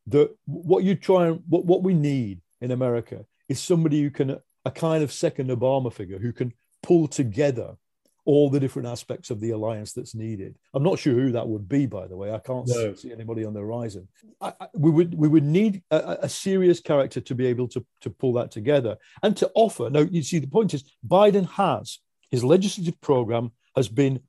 that 0.08 0.34
what 0.46 0.82
you 0.82 0.96
try 0.96 1.28
and 1.28 1.42
what, 1.48 1.64
what 1.64 1.84
we 1.84 1.94
need 1.94 2.40
in 2.60 2.72
America 2.72 3.24
is 3.48 3.60
somebody 3.60 4.02
who 4.02 4.10
can 4.10 4.38
a 4.64 4.70
kind 4.72 5.04
of 5.04 5.12
second 5.12 5.48
Obama 5.48 5.92
figure 5.92 6.18
who 6.18 6.32
can 6.32 6.52
pull 6.82 7.06
together 7.06 7.76
all 8.24 8.50
the 8.50 8.60
different 8.60 8.88
aspects 8.88 9.30
of 9.30 9.40
the 9.40 9.50
alliance 9.50 9.92
that's 9.92 10.14
needed. 10.14 10.56
I'm 10.74 10.82
not 10.82 10.98
sure 10.98 11.14
who 11.14 11.32
that 11.32 11.48
would 11.48 11.68
be, 11.68 11.86
by 11.86 12.06
the 12.06 12.16
way. 12.16 12.32
I 12.32 12.38
can't 12.38 12.68
no. 12.68 12.94
see 12.94 13.12
anybody 13.12 13.44
on 13.44 13.54
the 13.54 13.60
horizon. 13.60 14.08
I, 14.40 14.52
I, 14.60 14.68
we 14.74 14.90
would 14.90 15.14
we 15.14 15.28
would 15.28 15.44
need 15.44 15.82
a, 15.90 16.18
a, 16.22 16.28
serious 16.28 16.80
character 16.80 17.20
to 17.20 17.34
be 17.34 17.46
able 17.46 17.68
to, 17.68 17.84
to 18.02 18.10
pull 18.10 18.34
that 18.34 18.50
together 18.50 18.96
and 19.22 19.36
to 19.38 19.50
offer. 19.54 19.90
Now, 19.90 20.00
you 20.00 20.22
see, 20.22 20.38
the 20.38 20.46
point 20.46 20.74
is 20.74 20.84
Biden 21.06 21.48
has 21.50 21.98
his 22.30 22.44
legislative 22.44 23.00
program 23.00 23.52
has 23.76 23.88
been 23.88 24.20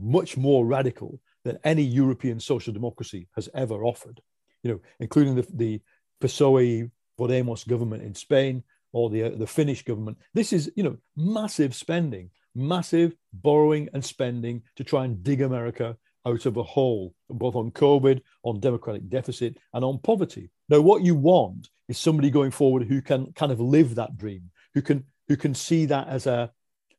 much 0.00 0.36
more 0.36 0.64
radical 0.64 1.20
than 1.44 1.58
any 1.64 1.82
European 1.82 2.40
social 2.40 2.72
democracy 2.72 3.28
has 3.34 3.48
ever 3.54 3.84
offered. 3.84 4.20
You 4.62 4.72
know, 4.72 4.80
including 5.00 5.34
the 5.34 5.46
the 5.52 5.80
PSOE 6.20 6.90
Podemos 7.18 7.66
government 7.66 8.02
in 8.02 8.14
Spain 8.14 8.62
or 8.92 9.10
the 9.10 9.30
the 9.30 9.46
Finnish 9.46 9.84
government. 9.84 10.18
This 10.34 10.52
is 10.52 10.70
you 10.76 10.82
know 10.82 10.98
massive 11.16 11.74
spending 11.74 12.30
massive 12.54 13.14
borrowing 13.32 13.88
and 13.92 14.04
spending 14.04 14.62
to 14.76 14.84
try 14.84 15.04
and 15.04 15.22
dig 15.22 15.40
America 15.40 15.96
out 16.24 16.46
of 16.46 16.56
a 16.56 16.62
hole, 16.62 17.14
both 17.28 17.56
on 17.56 17.70
COVID, 17.70 18.20
on 18.44 18.60
democratic 18.60 19.08
deficit, 19.08 19.56
and 19.72 19.84
on 19.84 19.98
poverty. 19.98 20.50
Now, 20.68 20.80
what 20.80 21.02
you 21.02 21.14
want 21.14 21.68
is 21.88 21.98
somebody 21.98 22.30
going 22.30 22.52
forward 22.52 22.84
who 22.84 23.02
can 23.02 23.32
kind 23.32 23.52
of 23.52 23.60
live 23.60 23.96
that 23.96 24.16
dream, 24.16 24.50
who 24.74 24.82
can 24.82 25.04
who 25.28 25.36
can 25.36 25.54
see 25.54 25.86
that 25.86 26.08
as 26.08 26.26
a 26.26 26.50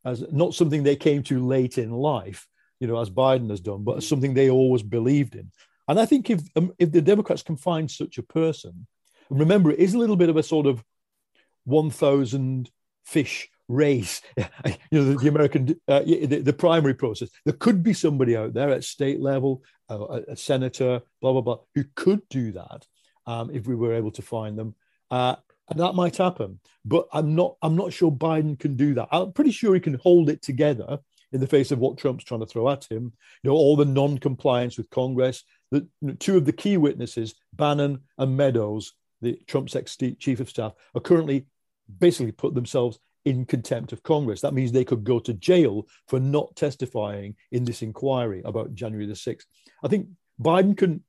as 0.05 0.23
not 0.31 0.53
something 0.53 0.83
they 0.83 0.95
came 0.95 1.23
to 1.23 1.45
late 1.45 1.77
in 1.77 1.91
life, 1.91 2.47
you 2.79 2.87
know, 2.87 2.99
as 2.99 3.09
Biden 3.09 3.49
has 3.49 3.61
done, 3.61 3.83
but 3.83 3.97
as 3.97 4.07
something 4.07 4.33
they 4.33 4.49
always 4.49 4.83
believed 4.83 5.35
in. 5.35 5.51
And 5.87 5.99
I 5.99 6.05
think 6.05 6.29
if 6.29 6.41
um, 6.55 6.73
if 6.77 6.91
the 6.91 7.01
Democrats 7.01 7.43
can 7.43 7.57
find 7.57 7.89
such 7.89 8.17
a 8.17 8.23
person, 8.23 8.87
remember 9.29 9.71
it 9.71 9.79
is 9.79 9.93
a 9.93 9.97
little 9.97 10.17
bit 10.17 10.29
of 10.29 10.37
a 10.37 10.43
sort 10.43 10.65
of 10.65 10.83
one 11.63 11.89
thousand 11.89 12.69
fish 13.05 13.49
race, 13.73 14.21
you 14.38 14.43
know, 14.91 15.05
the, 15.05 15.15
the 15.15 15.27
American, 15.27 15.79
uh, 15.88 16.01
the, 16.01 16.41
the, 16.43 16.53
primary 16.53 16.93
process. 16.93 17.29
There 17.45 17.53
could 17.53 17.83
be 17.83 17.93
somebody 17.93 18.36
out 18.36 18.53
there 18.53 18.69
at 18.69 18.83
state 18.83 19.19
level, 19.19 19.63
uh, 19.89 19.99
a, 19.99 20.31
a, 20.31 20.36
senator, 20.36 21.01
blah, 21.21 21.31
blah, 21.33 21.41
blah, 21.41 21.57
who 21.75 21.83
could 21.95 22.21
do 22.29 22.51
that 22.53 22.88
um, 23.25 23.51
if 23.53 23.67
we 23.67 23.75
were 23.75 23.93
able 23.93 24.12
to 24.12 24.21
find 24.21 24.57
them. 24.57 24.75
Uh, 25.12 25.36
and 25.69 25.79
that 25.79 25.93
might 25.93 26.17
happen. 26.17 26.59
But 26.86 27.07
I'm 27.13 27.36
not, 27.36 27.55
I'm 27.62 27.75
not 27.75 27.93
sure 27.93 28.12
Biden 28.12 28.59
can 28.59 28.75
do 28.75 28.93
that. 28.95 29.07
I'm 29.12 29.31
pretty 29.31 29.51
sure 29.51 29.73
he 29.73 29.79
can 29.79 29.95
hold 29.95 30.29
it 30.29 30.41
together 30.41 30.99
in 31.31 31.39
the 31.39 31.47
face 31.47 31.71
of 31.71 31.79
what 31.79 31.97
Trump's 31.97 32.23
trying 32.23 32.41
to 32.41 32.45
throw 32.45 32.69
at 32.69 32.86
him. 32.86 33.13
You 33.41 33.49
know, 33.49 33.55
all 33.55 33.75
the 33.75 33.86
non-compliance 33.86 34.77
with 34.77 34.89
Congress. 34.89 35.43
The 35.71 35.88
two 36.19 36.38
of 36.38 36.45
the 36.45 36.53
key 36.53 36.77
witnesses, 36.77 37.33
Bannon 37.53 38.01
and 38.17 38.38
Meadows, 38.38 38.93
the 39.21 39.39
Trump's 39.47 39.75
ex-chief 39.75 40.39
of 40.39 40.49
staff, 40.49 40.73
are 40.93 41.01
currently 41.01 41.47
basically 41.99 42.31
put 42.31 42.53
themselves 42.53 42.99
in 43.25 43.45
contempt 43.45 43.93
of 43.93 44.03
Congress. 44.03 44.41
That 44.41 44.53
means 44.53 44.71
they 44.71 44.86
could 44.86 45.03
go 45.03 45.19
to 45.19 45.33
jail 45.33 45.88
for 46.07 46.19
not 46.19 46.55
testifying 46.55 47.36
in 47.51 47.63
this 47.63 47.81
inquiry 47.81 48.41
about 48.45 48.73
January 48.73 49.05
the 49.05 49.13
6th. 49.13 49.45
I 49.83 49.88
think 49.88 50.07
Biden 50.41 50.77
can 50.77 51.03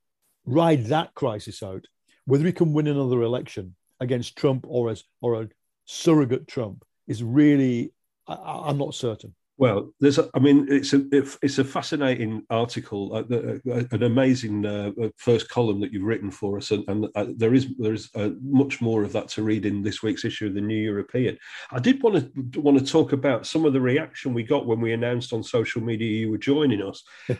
ride 0.45 0.85
that 0.85 1.13
crisis 1.13 1.61
out. 1.61 1.85
Whether 2.25 2.45
he 2.45 2.51
can 2.51 2.73
win 2.73 2.87
another 2.87 3.21
election 3.21 3.75
against 3.99 4.35
Trump 4.35 4.65
or 4.67 4.89
as 4.89 5.03
or 5.21 5.41
a 5.41 5.49
surrogate 5.85 6.47
Trump 6.47 6.83
is 7.07 7.23
really, 7.23 7.93
I, 8.27 8.69
am 8.69 8.77
not 8.77 8.95
certain. 8.95 9.35
Well, 9.57 9.93
there's, 10.01 10.19
I 10.19 10.39
mean, 10.39 10.67
it's 10.69 10.91
a 10.93 11.05
it's 11.41 11.59
a 11.59 11.63
fascinating 11.63 12.43
article, 12.49 13.15
uh, 13.15 13.71
uh, 13.71 13.83
an 13.91 14.03
amazing 14.03 14.65
uh, 14.65 14.91
uh, 15.01 15.09
first 15.15 15.47
column 15.47 15.79
that 15.79 15.93
you've 15.93 16.03
written 16.03 16.29
for 16.29 16.57
us, 16.57 16.71
and, 16.71 16.83
and 16.89 17.07
uh, 17.15 17.27
there 17.37 17.53
is 17.53 17.73
there 17.77 17.93
is 17.93 18.09
uh, 18.15 18.31
much 18.41 18.81
more 18.81 19.03
of 19.03 19.13
that 19.13 19.29
to 19.29 19.43
read 19.43 19.65
in 19.65 19.81
this 19.81 20.03
week's 20.03 20.25
issue 20.25 20.47
of 20.47 20.55
the 20.55 20.61
New 20.61 20.75
European. 20.75 21.37
I 21.71 21.79
did 21.79 22.03
want 22.03 22.51
to 22.51 22.59
want 22.59 22.77
to 22.79 22.85
talk 22.85 23.13
about 23.13 23.47
some 23.47 23.63
of 23.63 23.71
the 23.71 23.79
reaction 23.79 24.33
we 24.33 24.43
got 24.43 24.65
when 24.65 24.81
we 24.81 24.91
announced 24.91 25.31
on 25.31 25.41
social 25.41 25.81
media 25.81 26.11
you 26.11 26.31
were 26.31 26.37
joining 26.37 26.81
us. 26.81 27.01
I 27.29 27.37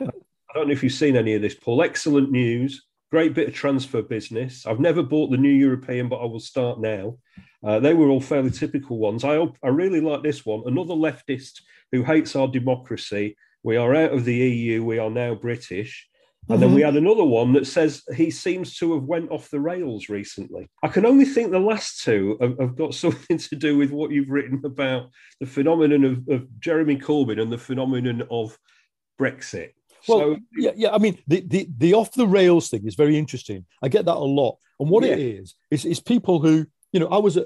don't 0.53 0.67
know 0.67 0.73
if 0.73 0.83
you've 0.83 0.93
seen 0.93 1.17
any 1.17 1.33
of 1.33 1.41
this, 1.41 1.55
Paul. 1.55 1.81
Excellent 1.81 2.31
news, 2.31 2.85
great 3.11 3.33
bit 3.33 3.49
of 3.49 3.53
transfer 3.53 4.01
business. 4.01 4.65
I've 4.65 4.79
never 4.79 5.03
bought 5.03 5.31
the 5.31 5.37
New 5.37 5.49
European, 5.49 6.07
but 6.07 6.21
I 6.21 6.25
will 6.25 6.39
start 6.39 6.79
now. 6.79 7.17
They 7.79 7.93
were 7.93 8.09
all 8.09 8.21
fairly 8.21 8.51
typical 8.51 8.97
ones. 8.97 9.23
I 9.23 9.43
I 9.63 9.69
really 9.69 10.01
like 10.01 10.23
this 10.23 10.45
one. 10.45 10.63
Another 10.65 10.93
leftist 10.93 11.61
who 11.91 12.03
hates 12.03 12.35
our 12.35 12.47
democracy. 12.47 13.35
We 13.63 13.77
are 13.77 13.95
out 13.95 14.13
of 14.13 14.25
the 14.25 14.35
EU. 14.35 14.83
We 14.83 14.99
are 14.99 15.09
now 15.09 15.35
British. 15.35 16.07
And 16.47 16.55
mm-hmm. 16.55 16.61
then 16.61 16.75
we 16.75 16.81
mm-hmm. 16.81 16.93
had 16.93 17.01
another 17.01 17.23
one 17.23 17.53
that 17.53 17.65
says 17.65 18.03
he 18.15 18.29
seems 18.29 18.77
to 18.77 18.93
have 18.93 19.03
went 19.03 19.31
off 19.31 19.49
the 19.49 19.59
rails 19.59 20.09
recently. 20.09 20.69
I 20.83 20.89
can 20.89 21.05
only 21.05 21.25
think 21.25 21.49
the 21.49 21.59
last 21.59 22.03
two 22.03 22.37
have, 22.39 22.59
have 22.59 22.75
got 22.75 22.93
something 23.03 23.37
to 23.37 23.55
do 23.55 23.77
with 23.77 23.91
what 23.91 24.11
you've 24.11 24.29
written 24.29 24.61
about 24.63 25.09
the 25.39 25.47
phenomenon 25.47 26.03
of, 26.03 26.27
of 26.29 26.59
Jeremy 26.59 26.97
Corbyn 26.97 27.41
and 27.41 27.51
the 27.51 27.57
phenomenon 27.57 28.27
of 28.29 28.57
Brexit. 29.19 29.71
Well, 30.07 30.19
so, 30.19 30.37
yeah, 30.55 30.71
yeah. 30.75 30.91
I 30.91 30.99
mean, 30.99 31.17
the, 31.27 31.43
the, 31.47 31.67
the 31.75 31.93
off 31.95 32.13
the 32.13 32.27
rails 32.27 32.69
thing 32.69 32.85
is 32.85 32.93
very 32.93 33.17
interesting. 33.17 33.65
I 33.81 33.87
get 33.87 34.05
that 34.05 34.17
a 34.17 34.19
lot. 34.19 34.57
And 34.79 34.89
what 34.89 35.03
yeah. 35.03 35.13
it 35.13 35.19
is, 35.19 35.55
is, 35.71 35.83
is 35.85 35.99
people 35.99 36.39
who, 36.39 36.67
you 36.95 37.01
know, 37.01 37.09
I 37.09 37.17
was 37.17 37.35
an 37.35 37.45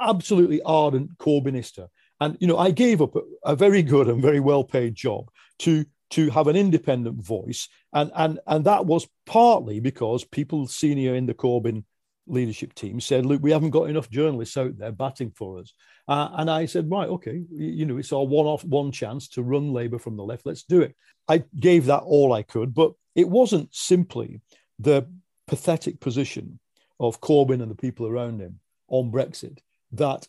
absolutely 0.00 0.62
ardent 0.62 1.18
Corbynista. 1.18 1.88
And 2.18 2.38
you 2.40 2.46
know, 2.46 2.56
I 2.56 2.70
gave 2.70 3.02
up 3.02 3.14
a, 3.14 3.20
a 3.44 3.54
very 3.54 3.82
good 3.82 4.08
and 4.08 4.22
very 4.22 4.40
well 4.40 4.64
paid 4.64 4.94
job 4.94 5.28
to 5.58 5.84
to 6.12 6.30
have 6.30 6.46
an 6.46 6.56
independent 6.56 7.22
voice, 7.22 7.68
and 7.92 8.10
and 8.14 8.40
and 8.46 8.64
that 8.64 8.86
was 8.86 9.06
partly 9.26 9.80
because 9.80 10.24
people 10.24 10.66
senior 10.66 11.14
in 11.14 11.26
the 11.26 11.34
Corbyn 11.34 11.84
leadership 12.26 12.72
team 12.72 12.98
said, 12.98 13.26
"Look, 13.26 13.42
we 13.42 13.50
haven't 13.50 13.68
got 13.68 13.90
enough 13.90 14.08
journalists 14.08 14.56
out 14.56 14.78
there 14.78 14.92
batting 14.92 15.32
for 15.32 15.58
us." 15.58 15.74
Uh, 16.08 16.30
and 16.38 16.50
I 16.50 16.64
said, 16.64 16.90
"Right, 16.90 17.10
okay, 17.10 17.44
you 17.50 17.84
know, 17.84 17.98
it's 17.98 18.14
our 18.14 18.24
one-off, 18.24 18.64
one 18.64 18.92
chance 18.92 19.28
to 19.30 19.42
run 19.42 19.74
Labour 19.74 19.98
from 19.98 20.16
the 20.16 20.24
left. 20.24 20.46
Let's 20.46 20.62
do 20.62 20.80
it." 20.80 20.96
I 21.28 21.44
gave 21.60 21.84
that 21.84 22.04
all 22.04 22.32
I 22.32 22.44
could, 22.44 22.72
but 22.72 22.94
it 23.14 23.28
wasn't 23.28 23.74
simply 23.74 24.40
the 24.78 25.06
pathetic 25.46 26.00
position 26.00 26.60
of 26.98 27.20
Corbyn 27.20 27.60
and 27.60 27.70
the 27.70 27.74
people 27.74 28.06
around 28.06 28.40
him 28.40 28.58
on 28.88 29.10
Brexit 29.10 29.58
that 29.92 30.26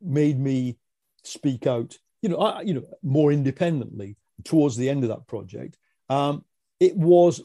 made 0.00 0.38
me 0.38 0.78
speak 1.24 1.66
out, 1.66 1.98
you 2.22 2.28
know, 2.28 2.38
I, 2.38 2.62
you 2.62 2.74
know, 2.74 2.84
more 3.02 3.32
independently 3.32 4.16
towards 4.44 4.76
the 4.76 4.88
end 4.88 5.04
of 5.04 5.10
that 5.10 5.26
project. 5.26 5.76
Um, 6.08 6.44
it 6.80 6.96
was 6.96 7.42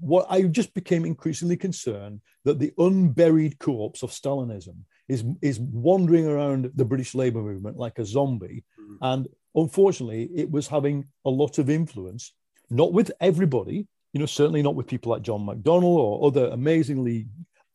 what 0.00 0.26
I 0.28 0.42
just 0.42 0.74
became 0.74 1.04
increasingly 1.04 1.56
concerned 1.56 2.20
that 2.44 2.58
the 2.58 2.72
unburied 2.78 3.58
corpse 3.58 4.02
of 4.02 4.10
Stalinism 4.10 4.76
is 5.08 5.24
is 5.42 5.60
wandering 5.60 6.26
around 6.26 6.70
the 6.74 6.84
British 6.84 7.14
Labour 7.14 7.42
movement 7.42 7.76
like 7.76 7.98
a 7.98 8.04
zombie, 8.04 8.64
mm. 8.78 8.96
and 9.00 9.28
unfortunately, 9.54 10.30
it 10.34 10.50
was 10.50 10.66
having 10.66 11.06
a 11.24 11.30
lot 11.30 11.58
of 11.58 11.70
influence, 11.70 12.32
not 12.70 12.92
with 12.92 13.10
everybody, 13.20 13.86
you 14.12 14.20
know, 14.20 14.26
certainly 14.26 14.62
not 14.62 14.74
with 14.74 14.86
people 14.86 15.12
like 15.12 15.22
John 15.22 15.46
McDonnell 15.46 15.84
or 15.84 16.26
other 16.26 16.46
amazingly 16.48 17.26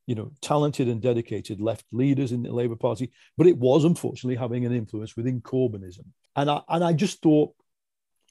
you 0.09 0.15
know, 0.15 0.31
talented 0.41 0.87
and 0.87 1.03
dedicated 1.03 1.61
left 1.61 1.85
leaders 1.91 2.31
in 2.31 2.41
the 2.41 2.51
Labour 2.51 2.75
Party, 2.75 3.11
but 3.37 3.45
it 3.45 3.55
was 3.59 3.85
unfortunately 3.85 4.35
having 4.35 4.65
an 4.65 4.73
influence 4.73 5.15
within 5.15 5.39
Corbynism. 5.39 6.05
And 6.35 6.49
I, 6.49 6.61
and 6.67 6.83
I 6.83 6.93
just 6.93 7.21
thought, 7.21 7.53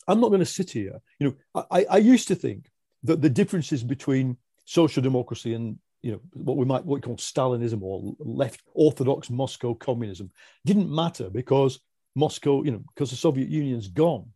I'm 0.09 0.19
not 0.21 0.31
going 0.31 0.41
to 0.41 0.45
sit 0.45 0.73
here. 0.73 1.01
You 1.21 1.37
know, 1.55 1.63
I, 1.71 1.87
I 1.89 1.99
used 1.99 2.27
to 2.29 2.35
think 2.35 2.69
that 3.05 3.23
the 3.23 3.31
differences 3.31 3.85
between 3.85 4.39
social 4.65 5.05
democracy 5.05 5.55
and 5.55 5.79
you 6.03 6.11
know 6.11 6.21
what 6.33 6.57
we 6.57 6.65
might 6.65 6.85
what 6.85 6.97
we 6.97 7.01
call 7.01 7.17
Stalinism 7.17 7.81
or 7.81 8.17
left 8.19 8.61
orthodox 8.75 9.31
Moscow 9.31 9.75
communism 9.75 10.33
didn't 10.65 10.93
matter 10.93 11.31
because 11.31 11.79
Moscow, 12.17 12.65
you 12.65 12.73
know, 12.73 12.83
because 12.93 13.11
the 13.11 13.17
Soviet 13.17 13.49
Union's 13.49 13.87
gone. 13.87 14.31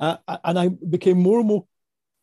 Uh, 0.00 0.16
and 0.42 0.58
I 0.58 0.68
became 0.68 1.18
more 1.18 1.38
and 1.38 1.46
more 1.46 1.66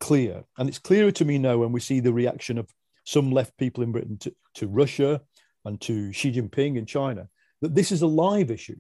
clear, 0.02 0.44
and 0.58 0.68
it's 0.68 0.80
clearer 0.80 1.12
to 1.12 1.24
me 1.24 1.38
now 1.38 1.58
when 1.58 1.72
we 1.72 1.80
see 1.80 2.02
the 2.02 2.12
reaction 2.12 2.58
of 2.58 2.68
some 3.08 3.32
left 3.32 3.56
people 3.58 3.84
in 3.86 3.94
Britain 3.94 4.18
to, 4.18 4.36
to 4.58 4.68
Russia 4.68 5.22
and 5.66 5.80
to 5.82 6.12
Xi 6.14 6.32
Jinping 6.32 6.78
in 6.78 6.86
China, 6.86 7.28
that 7.62 7.76
this 7.76 7.92
is 7.92 8.02
a 8.02 8.08
live 8.08 8.52
issue. 8.52 8.78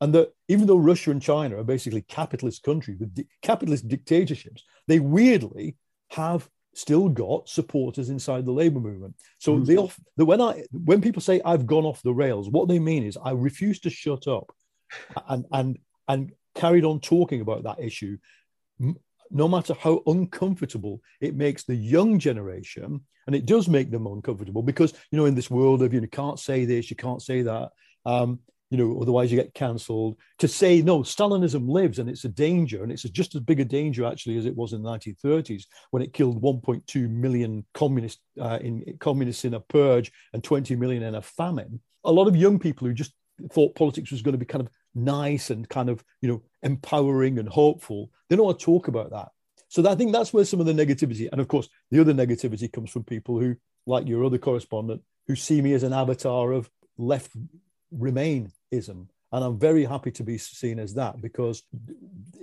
And 0.00 0.14
that 0.14 0.32
even 0.48 0.66
though 0.66 0.76
Russia 0.76 1.10
and 1.10 1.22
China 1.22 1.58
are 1.58 1.64
basically 1.64 2.02
capitalist 2.02 2.62
countries 2.62 2.98
with 3.00 3.14
di- 3.14 3.28
capitalist 3.40 3.88
dictatorships, 3.88 4.62
they 4.86 5.00
weirdly 5.00 5.76
have 6.10 6.48
still 6.74 7.08
got 7.08 7.48
supporters 7.48 8.10
inside 8.10 8.44
the 8.44 8.52
labor 8.52 8.80
movement. 8.80 9.14
So 9.38 9.54
mm-hmm. 9.54 9.64
they 9.64 9.76
off, 9.78 9.98
the, 10.18 10.26
when 10.26 10.42
I 10.42 10.64
when 10.70 11.00
people 11.00 11.22
say 11.22 11.40
I've 11.44 11.66
gone 11.66 11.86
off 11.86 12.02
the 12.02 12.12
rails, 12.12 12.50
what 12.50 12.68
they 12.68 12.78
mean 12.78 13.04
is 13.04 13.16
I 13.16 13.30
refuse 13.30 13.80
to 13.80 13.90
shut 13.90 14.28
up 14.28 14.52
and 15.28 15.46
and 15.50 15.78
and 16.06 16.32
carried 16.54 16.84
on 16.84 17.00
talking 17.00 17.40
about 17.40 17.64
that 17.64 17.80
issue 17.80 18.18
no 19.30 19.48
matter 19.48 19.74
how 19.74 20.02
uncomfortable 20.06 21.00
it 21.20 21.34
makes 21.34 21.64
the 21.64 21.74
young 21.74 22.18
generation, 22.18 23.00
and 23.26 23.34
it 23.34 23.46
does 23.46 23.68
make 23.68 23.90
them 23.90 24.06
uncomfortable 24.06 24.62
because 24.62 24.92
you 25.10 25.18
know 25.18 25.26
in 25.26 25.34
this 25.34 25.50
world 25.50 25.82
of 25.82 25.92
you 25.92 26.00
know 26.00 26.06
can't 26.08 26.38
say 26.38 26.64
this, 26.64 26.90
you 26.90 26.96
can't 26.96 27.22
say 27.22 27.42
that, 27.42 27.70
um, 28.04 28.38
you 28.70 28.78
know 28.78 29.00
otherwise 29.00 29.30
you 29.30 29.38
get 29.38 29.54
cancelled. 29.54 30.16
To 30.38 30.48
say 30.48 30.82
no, 30.82 31.00
Stalinism 31.00 31.68
lives 31.68 31.98
and 31.98 32.08
it's 32.08 32.24
a 32.24 32.28
danger, 32.28 32.82
and 32.82 32.92
it's 32.92 33.02
just 33.02 33.34
as 33.34 33.40
big 33.40 33.60
a 33.60 33.64
danger 33.64 34.04
actually 34.04 34.38
as 34.38 34.46
it 34.46 34.56
was 34.56 34.72
in 34.72 34.82
the 34.82 34.90
1930s 34.90 35.64
when 35.90 36.02
it 36.02 36.12
killed 36.12 36.42
1.2 36.42 37.10
million 37.10 37.64
communists 37.74 38.22
uh, 38.40 38.58
in 38.60 38.96
communists 39.00 39.44
in 39.44 39.54
a 39.54 39.60
purge 39.60 40.12
and 40.32 40.42
20 40.42 40.76
million 40.76 41.02
in 41.02 41.14
a 41.14 41.22
famine. 41.22 41.80
A 42.04 42.12
lot 42.12 42.28
of 42.28 42.36
young 42.36 42.58
people 42.58 42.86
who 42.86 42.94
just 42.94 43.12
thought 43.52 43.74
politics 43.74 44.10
was 44.10 44.22
going 44.22 44.32
to 44.32 44.38
be 44.38 44.46
kind 44.46 44.62
of 44.62 44.70
nice 44.96 45.50
and 45.50 45.68
kind 45.68 45.88
of 45.88 46.02
you 46.20 46.28
know 46.28 46.42
empowering 46.62 47.38
and 47.38 47.48
hopeful. 47.48 48.10
They 48.28 48.36
don't 48.36 48.46
want 48.46 48.58
to 48.58 48.64
talk 48.64 48.88
about 48.88 49.10
that. 49.10 49.28
So 49.68 49.88
I 49.88 49.94
think 49.94 50.12
that's 50.12 50.32
where 50.32 50.44
some 50.44 50.60
of 50.60 50.66
the 50.66 50.72
negativity, 50.72 51.28
and 51.30 51.40
of 51.40 51.48
course, 51.48 51.68
the 51.90 52.00
other 52.00 52.14
negativity 52.14 52.72
comes 52.72 52.90
from 52.90 53.04
people 53.04 53.38
who, 53.38 53.56
like 53.86 54.08
your 54.08 54.24
other 54.24 54.38
correspondent, 54.38 55.02
who 55.26 55.36
see 55.36 55.60
me 55.60 55.74
as 55.74 55.82
an 55.82 55.92
avatar 55.92 56.52
of 56.52 56.70
left 56.98 57.32
remainism. 57.92 59.08
And 59.32 59.44
I'm 59.44 59.58
very 59.58 59.84
happy 59.84 60.12
to 60.12 60.22
be 60.22 60.38
seen 60.38 60.78
as 60.78 60.94
that 60.94 61.20
because 61.20 61.64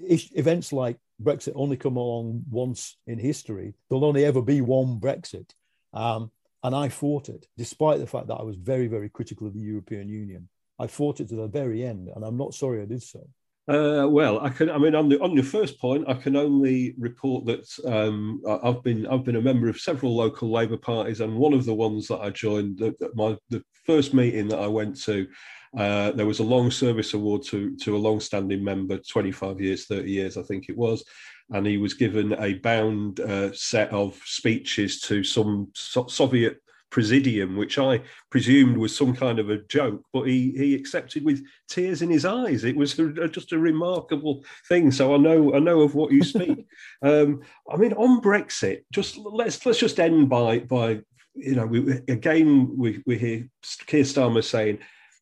events 0.05 0.73
like 0.73 0.97
Brexit 1.21 1.53
only 1.55 1.77
come 1.77 1.95
along 1.95 2.43
once 2.49 2.97
in 3.07 3.17
history. 3.17 3.73
There'll 3.89 4.05
only 4.05 4.25
ever 4.25 4.41
be 4.41 4.61
one 4.61 4.99
Brexit. 4.99 5.49
Um, 5.93 6.29
and 6.61 6.75
I 6.75 6.89
fought 6.89 7.29
it, 7.29 7.47
despite 7.57 7.99
the 7.99 8.07
fact 8.07 8.27
that 8.27 8.35
I 8.35 8.43
was 8.43 8.57
very, 8.57 8.87
very 8.87 9.09
critical 9.09 9.47
of 9.47 9.53
the 9.53 9.59
European 9.61 10.09
Union. 10.09 10.49
I 10.79 10.87
fought 10.87 11.19
it 11.19 11.29
to 11.29 11.35
the 11.35 11.47
very 11.47 11.83
end, 11.83 12.09
and 12.15 12.23
I'm 12.23 12.37
not 12.37 12.53
sorry 12.53 12.81
I 12.81 12.85
did 12.85 13.03
so. 13.03 13.27
Uh, 13.65 14.05
well, 14.09 14.41
I 14.41 14.49
can. 14.49 14.69
I 14.69 14.77
mean, 14.77 14.93
on 14.93 15.07
the 15.07 15.21
on 15.21 15.31
your 15.31 15.45
first 15.45 15.79
point, 15.79 16.03
I 16.09 16.15
can 16.15 16.35
only 16.35 16.95
report 16.97 17.45
that 17.45 17.65
um, 17.85 18.41
I've 18.45 18.83
been 18.83 19.07
I've 19.07 19.23
been 19.23 19.37
a 19.37 19.41
member 19.41 19.69
of 19.69 19.79
several 19.79 20.17
local 20.17 20.51
Labour 20.51 20.75
parties, 20.75 21.21
and 21.21 21.37
one 21.37 21.53
of 21.53 21.63
the 21.63 21.73
ones 21.73 22.07
that 22.09 22.19
I 22.19 22.29
joined, 22.29 22.79
the, 22.79 22.93
the, 22.99 23.11
my 23.15 23.37
the 23.49 23.63
first 23.85 24.13
meeting 24.13 24.49
that 24.49 24.59
I 24.59 24.67
went 24.67 25.01
to, 25.03 25.27
uh, 25.77 26.11
there 26.11 26.25
was 26.25 26.39
a 26.39 26.43
long 26.43 26.71
service 26.71 27.13
award 27.13 27.43
to 27.43 27.73
to 27.77 27.95
a 27.95 27.97
long-standing 27.97 28.61
member, 28.61 28.97
25 28.97 29.61
years, 29.61 29.85
30 29.85 30.11
years, 30.11 30.35
I 30.35 30.43
think 30.43 30.67
it 30.67 30.75
was, 30.75 31.01
and 31.51 31.65
he 31.65 31.77
was 31.77 31.93
given 31.93 32.33
a 32.33 32.55
bound 32.55 33.21
uh, 33.21 33.53
set 33.53 33.91
of 33.91 34.19
speeches 34.25 34.99
to 35.01 35.23
some 35.23 35.69
so- 35.73 36.07
Soviet 36.07 36.57
presidium, 36.93 37.57
which 37.57 37.79
I 37.79 38.01
presumed 38.29 38.77
was 38.77 38.95
some 38.95 39.15
kind 39.15 39.39
of 39.39 39.49
a 39.49 39.57
joke, 39.57 40.03
but 40.13 40.27
he 40.27 40.51
he 40.51 40.75
accepted 40.75 41.25
with 41.25 41.43
tears 41.67 42.03
in 42.03 42.09
his 42.09 42.23
eyes. 42.23 42.63
It 42.63 42.77
was 42.77 42.97
a, 42.99 43.27
just 43.27 43.51
a 43.51 43.57
remarkable 43.57 44.45
thing. 44.69 44.91
So 44.91 45.15
I 45.15 45.17
know 45.17 45.55
I 45.55 45.59
know 45.59 45.81
of 45.81 45.95
what 45.95 46.11
you 46.13 46.23
speak. 46.23 46.67
um, 47.01 47.41
I 47.69 47.77
mean, 47.77 47.93
on 47.93 48.21
Brexit, 48.21 48.83
just 48.93 49.17
let's 49.17 49.65
let's 49.65 49.79
just 49.79 49.99
end 49.99 50.29
by 50.29 50.59
by 50.59 51.01
you 51.33 51.55
know 51.55 51.65
we, 51.65 51.99
again 52.07 52.77
we 52.77 53.01
we 53.07 53.17
hear 53.17 53.49
Keir 53.87 54.03
Starmer 54.03 54.43
saying 54.43 54.77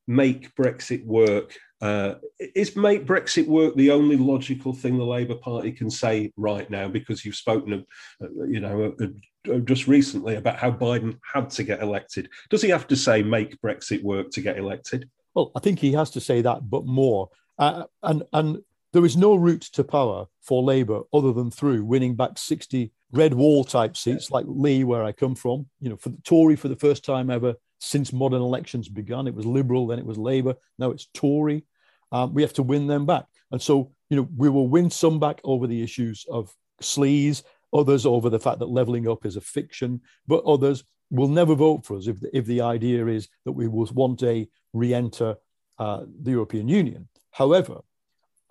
make 0.08 0.54
Brexit 0.56 1.06
work. 1.06 1.58
Uh, 1.82 2.16
is 2.40 2.76
make 2.76 3.06
Brexit 3.06 3.48
work 3.48 3.76
the 3.76 3.90
only 3.90 4.16
logical 4.16 4.72
thing 4.72 4.98
the 4.98 5.04
Labour 5.04 5.36
Party 5.36 5.72
can 5.72 5.90
say 5.90 6.32
right 6.38 6.70
now? 6.70 6.88
Because 6.88 7.26
you've 7.26 7.36
spoken, 7.36 7.86
uh, 8.22 8.28
you 8.48 8.60
know, 8.60 8.94
uh, 9.02 9.58
just 9.60 9.88
recently 9.88 10.36
about 10.36 10.58
how 10.58 10.72
Biden 10.72 11.18
had 11.34 11.50
to 11.52 11.64
get 11.64 11.82
elected. 11.82 12.30
Does 12.52 12.62
he 12.62 12.70
have 12.70 12.88
to 12.88 12.96
say 12.96 13.24
make 13.24 13.60
Brexit 13.62 14.04
work 14.04 14.30
to 14.32 14.42
get 14.42 14.60
elected? 14.60 15.10
Well, 15.34 15.52
I 15.56 15.60
think 15.60 15.80
he 15.80 15.94
has 15.94 16.12
to 16.12 16.22
say 16.22 16.42
that, 16.42 16.70
but 16.70 16.86
more. 16.86 17.30
Uh, 17.58 17.86
and 18.04 18.24
and 18.34 18.60
there 18.94 19.06
is 19.06 19.18
no 19.18 19.36
route 19.36 19.62
to 19.74 19.84
power 19.84 20.28
for 20.42 20.62
Labour 20.62 21.02
other 21.14 21.34
than 21.34 21.50
through 21.50 21.84
winning 21.84 22.16
back 22.16 22.38
sixty 22.38 22.92
red 23.12 23.34
wall 23.34 23.64
type 23.64 23.98
seats 23.98 24.30
like 24.30 24.46
Leigh, 24.48 24.84
where 24.84 25.04
I 25.04 25.14
come 25.14 25.34
from. 25.34 25.66
You 25.80 25.90
know, 25.90 25.98
for 25.98 26.10
the 26.10 26.18
Tory 26.18 26.56
for 26.56 26.68
the 26.68 26.76
first 26.76 27.04
time 27.04 27.32
ever 27.32 27.56
since 27.80 28.14
modern 28.14 28.42
elections 28.42 28.88
began. 28.88 29.28
It 29.28 29.34
was 29.34 29.46
Liberal, 29.46 29.88
then 29.88 30.00
it 30.00 30.06
was 30.06 30.18
Labour, 30.18 30.56
now 30.78 30.92
it's 30.92 31.08
Tory. 31.14 31.66
Um, 32.12 32.34
we 32.34 32.42
have 32.42 32.54
to 32.54 32.64
win 32.64 32.88
them 32.88 33.06
back. 33.06 33.26
And 33.52 33.62
so, 33.62 33.92
you 34.10 34.18
know, 34.18 34.28
we 34.36 34.50
will 34.50 34.68
win 34.68 34.90
some 34.90 35.20
back 35.20 35.42
over 35.44 35.68
the 35.68 35.82
issues 35.82 36.26
of 36.30 36.54
sleaze, 36.82 37.44
others 37.74 38.06
over 38.06 38.30
the 38.30 38.40
fact 38.40 38.60
that 38.60 38.70
levelling 38.70 39.08
up 39.08 39.26
is 39.26 39.36
a 39.36 39.42
fiction, 39.42 40.02
but 40.28 40.44
others 40.46 40.84
will 41.10 41.28
never 41.28 41.56
vote 41.56 41.86
for 41.86 41.98
us 41.98 42.08
if 42.08 42.20
the, 42.20 42.36
if 42.36 42.46
the 42.46 42.62
idea 42.62 43.06
is 43.08 43.28
that 43.46 43.52
we 43.52 43.68
will 43.68 43.86
one 43.88 44.16
day 44.16 44.48
re 44.74 44.94
enter 44.94 45.36
uh, 45.80 46.04
the 46.22 46.32
European 46.32 46.68
Union. 46.68 47.08
However, 47.32 47.80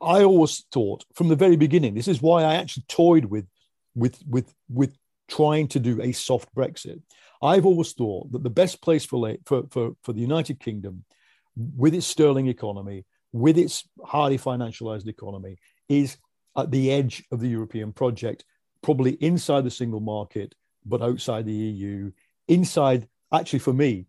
I 0.00 0.24
always 0.24 0.64
thought 0.72 1.04
from 1.14 1.28
the 1.28 1.36
very 1.36 1.56
beginning, 1.56 1.94
this 1.94 2.08
is 2.08 2.22
why 2.22 2.42
I 2.42 2.54
actually 2.54 2.84
toyed 2.88 3.26
with, 3.26 3.46
with, 3.94 4.18
with, 4.26 4.54
with 4.68 4.96
trying 5.28 5.68
to 5.68 5.78
do 5.78 6.00
a 6.00 6.12
soft 6.12 6.54
Brexit. 6.54 7.00
I've 7.42 7.66
always 7.66 7.92
thought 7.92 8.32
that 8.32 8.42
the 8.42 8.50
best 8.50 8.82
place 8.82 9.04
for, 9.04 9.36
for, 9.44 9.64
for, 9.70 9.92
for 10.02 10.12
the 10.12 10.20
United 10.20 10.60
Kingdom, 10.60 11.04
with 11.56 11.94
its 11.94 12.06
sterling 12.06 12.48
economy, 12.48 13.04
with 13.32 13.58
its 13.58 13.84
highly 14.04 14.38
financialized 14.38 15.06
economy, 15.06 15.58
is 15.88 16.16
at 16.56 16.70
the 16.70 16.90
edge 16.90 17.24
of 17.30 17.40
the 17.40 17.48
European 17.48 17.92
project, 17.92 18.44
probably 18.82 19.12
inside 19.14 19.64
the 19.64 19.70
single 19.70 20.00
market, 20.00 20.54
but 20.84 21.02
outside 21.02 21.44
the 21.44 21.52
EU, 21.52 22.10
inside, 22.48 23.08
actually, 23.32 23.58
for 23.58 23.72
me, 23.72 24.06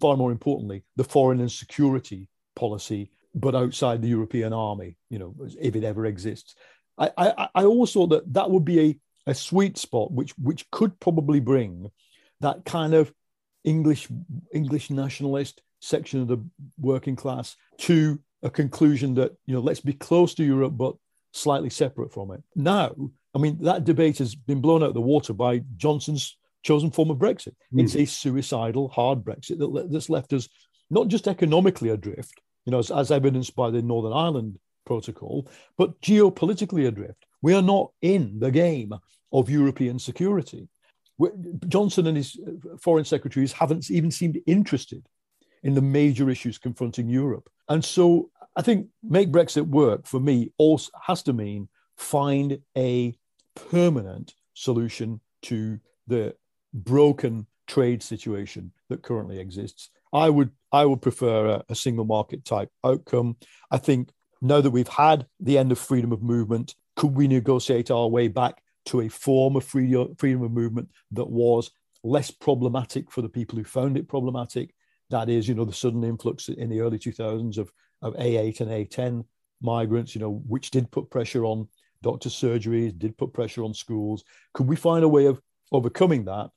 far 0.00 0.16
more 0.16 0.32
importantly, 0.32 0.84
the 0.96 1.04
foreign 1.04 1.40
and 1.40 1.50
security 1.50 2.28
policy, 2.56 3.10
but 3.34 3.54
outside 3.54 4.02
the 4.02 4.08
European 4.08 4.52
army, 4.52 4.96
you 5.10 5.18
know, 5.18 5.34
if 5.60 5.76
it 5.76 5.84
ever 5.84 6.06
exists. 6.06 6.54
I, 6.98 7.10
I, 7.16 7.48
I 7.54 7.64
always 7.64 7.92
thought 7.92 8.08
that 8.08 8.32
that 8.34 8.50
would 8.50 8.64
be 8.64 8.80
a, 8.80 9.30
a 9.30 9.34
sweet 9.34 9.78
spot, 9.78 10.12
which, 10.12 10.32
which 10.38 10.68
could 10.70 10.98
probably 11.00 11.40
bring 11.40 11.90
that 12.40 12.64
kind 12.64 12.94
of 12.94 13.12
English 13.64 14.08
English 14.52 14.90
nationalist 14.90 15.62
section 15.80 16.22
of 16.22 16.28
the 16.28 16.44
working 16.78 17.16
class 17.16 17.56
to 17.76 18.18
a 18.42 18.50
conclusion 18.50 19.14
that 19.14 19.32
you 19.46 19.54
know 19.54 19.60
let's 19.60 19.80
be 19.80 19.92
close 19.92 20.34
to 20.34 20.44
Europe 20.44 20.74
but 20.76 20.94
slightly 21.32 21.70
separate 21.70 22.12
from 22.12 22.32
it. 22.32 22.42
Now, 22.54 22.94
I 23.34 23.38
mean 23.38 23.58
that 23.62 23.84
debate 23.84 24.18
has 24.18 24.34
been 24.34 24.60
blown 24.60 24.82
out 24.82 24.90
of 24.90 24.94
the 24.94 25.00
water 25.00 25.32
by 25.32 25.62
Johnson's 25.76 26.36
chosen 26.62 26.90
form 26.90 27.10
of 27.10 27.18
Brexit. 27.18 27.54
Mm. 27.72 27.82
It's 27.82 27.96
a 27.96 28.04
suicidal 28.04 28.88
hard 28.88 29.24
Brexit 29.24 29.58
that, 29.58 29.88
that's 29.90 30.10
left 30.10 30.32
us 30.32 30.48
not 30.90 31.08
just 31.08 31.28
economically 31.28 31.90
adrift, 31.90 32.40
you 32.64 32.70
know, 32.70 32.78
as, 32.78 32.90
as 32.90 33.10
evidenced 33.10 33.54
by 33.54 33.70
the 33.70 33.82
Northern 33.82 34.12
Ireland 34.12 34.58
Protocol, 34.86 35.48
but 35.76 36.00
geopolitically 36.00 36.88
adrift. 36.88 37.26
We 37.42 37.54
are 37.54 37.62
not 37.62 37.92
in 38.02 38.40
the 38.40 38.50
game 38.50 38.92
of 39.32 39.50
European 39.50 39.98
security. 39.98 40.68
Johnson 41.66 42.06
and 42.06 42.16
his 42.16 42.38
uh, 42.46 42.76
foreign 42.80 43.04
secretaries 43.04 43.52
haven't 43.52 43.90
even 43.90 44.10
seemed 44.10 44.38
interested 44.46 45.04
in 45.62 45.74
the 45.74 45.82
major 45.82 46.30
issues 46.30 46.58
confronting 46.58 47.08
Europe. 47.08 47.50
And 47.68 47.84
so 47.84 48.30
I 48.56 48.62
think 48.62 48.88
make 49.02 49.30
Brexit 49.30 49.68
work 49.68 50.06
for 50.06 50.20
me 50.20 50.52
also 50.58 50.90
has 51.02 51.22
to 51.24 51.32
mean 51.32 51.68
find 51.96 52.58
a 52.76 53.16
permanent 53.54 54.34
solution 54.54 55.20
to 55.42 55.78
the 56.06 56.34
broken 56.72 57.46
trade 57.66 58.02
situation 58.02 58.72
that 58.88 59.02
currently 59.02 59.38
exists. 59.38 59.90
I 60.12 60.30
would 60.30 60.50
I 60.72 60.84
would 60.84 61.02
prefer 61.02 61.46
a, 61.46 61.64
a 61.68 61.74
single 61.74 62.04
market 62.04 62.44
type 62.44 62.70
outcome. 62.84 63.36
I 63.70 63.78
think 63.78 64.10
now 64.40 64.60
that 64.60 64.70
we've 64.70 64.88
had 64.88 65.26
the 65.40 65.58
end 65.58 65.72
of 65.72 65.78
freedom 65.78 66.12
of 66.12 66.22
movement, 66.22 66.74
could 66.96 67.14
we 67.14 67.28
negotiate 67.28 67.90
our 67.90 68.08
way 68.08 68.28
back 68.28 68.62
to 68.86 69.02
a 69.02 69.08
form 69.08 69.56
of 69.56 69.64
freedom 69.64 70.42
of 70.42 70.50
movement 70.50 70.88
that 71.10 71.28
was 71.28 71.70
less 72.02 72.30
problematic 72.30 73.10
for 73.10 73.22
the 73.22 73.28
people 73.28 73.58
who 73.58 73.64
found 73.64 73.96
it 73.98 74.08
problematic. 74.08 74.74
That 75.10 75.28
is, 75.28 75.48
you 75.48 75.54
know, 75.54 75.64
the 75.64 75.72
sudden 75.72 76.04
influx 76.04 76.48
in 76.48 76.68
the 76.68 76.80
early 76.80 76.98
2000s 76.98 77.58
of, 77.58 77.72
of 78.02 78.14
A8 78.14 78.60
and 78.60 78.70
A10 78.70 79.24
migrants, 79.60 80.14
you 80.14 80.20
know, 80.20 80.42
which 80.46 80.70
did 80.70 80.90
put 80.90 81.10
pressure 81.10 81.44
on 81.44 81.68
doctor 82.02 82.28
surgeries, 82.28 82.96
did 82.98 83.16
put 83.16 83.32
pressure 83.32 83.64
on 83.64 83.74
schools. 83.74 84.24
Could 84.54 84.68
we 84.68 84.76
find 84.76 85.04
a 85.04 85.08
way 85.08 85.26
of 85.26 85.40
overcoming 85.72 86.24
that, 86.26 86.50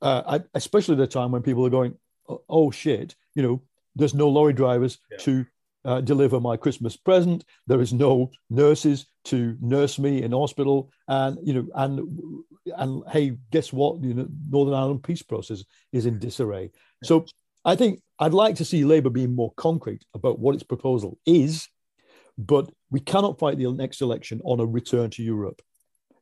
uh, 0.00 0.40
especially 0.54 0.94
at 0.94 1.00
a 1.00 1.06
time 1.06 1.30
when 1.30 1.42
people 1.42 1.64
are 1.64 1.70
going, 1.70 1.94
oh, 2.28 2.42
oh 2.48 2.70
shit, 2.70 3.14
you 3.34 3.42
know, 3.42 3.62
there's 3.94 4.14
no 4.14 4.28
lorry 4.28 4.52
drivers 4.52 4.98
yeah. 5.10 5.18
to 5.18 5.46
uh, 5.84 6.00
deliver 6.00 6.40
my 6.40 6.56
Christmas 6.56 6.96
present. 6.96 7.44
There 7.66 7.80
is 7.80 7.92
no 7.92 8.30
nurses 8.50 9.06
to 9.24 9.56
nurse 9.60 9.98
me 9.98 10.22
in 10.22 10.32
hospital, 10.32 10.90
and 11.08 11.38
you 11.42 11.54
know, 11.54 11.66
and 11.74 12.44
and 12.76 13.02
hey, 13.10 13.36
guess 13.50 13.72
what? 13.72 14.02
You 14.02 14.14
know, 14.14 14.28
Northern 14.48 14.74
Ireland 14.74 15.02
peace 15.02 15.22
process 15.22 15.64
is 15.92 16.06
in 16.06 16.18
disarray. 16.18 16.70
So 17.02 17.26
I 17.64 17.76
think 17.76 18.00
I'd 18.18 18.34
like 18.34 18.56
to 18.56 18.64
see 18.64 18.84
Labour 18.84 19.10
being 19.10 19.34
more 19.34 19.52
concrete 19.56 20.04
about 20.14 20.38
what 20.38 20.54
its 20.54 20.64
proposal 20.64 21.18
is, 21.26 21.68
but 22.36 22.70
we 22.90 23.00
cannot 23.00 23.38
fight 23.38 23.58
the 23.58 23.70
next 23.72 24.00
election 24.00 24.40
on 24.44 24.60
a 24.60 24.66
return 24.66 25.10
to 25.10 25.22
Europe. 25.22 25.62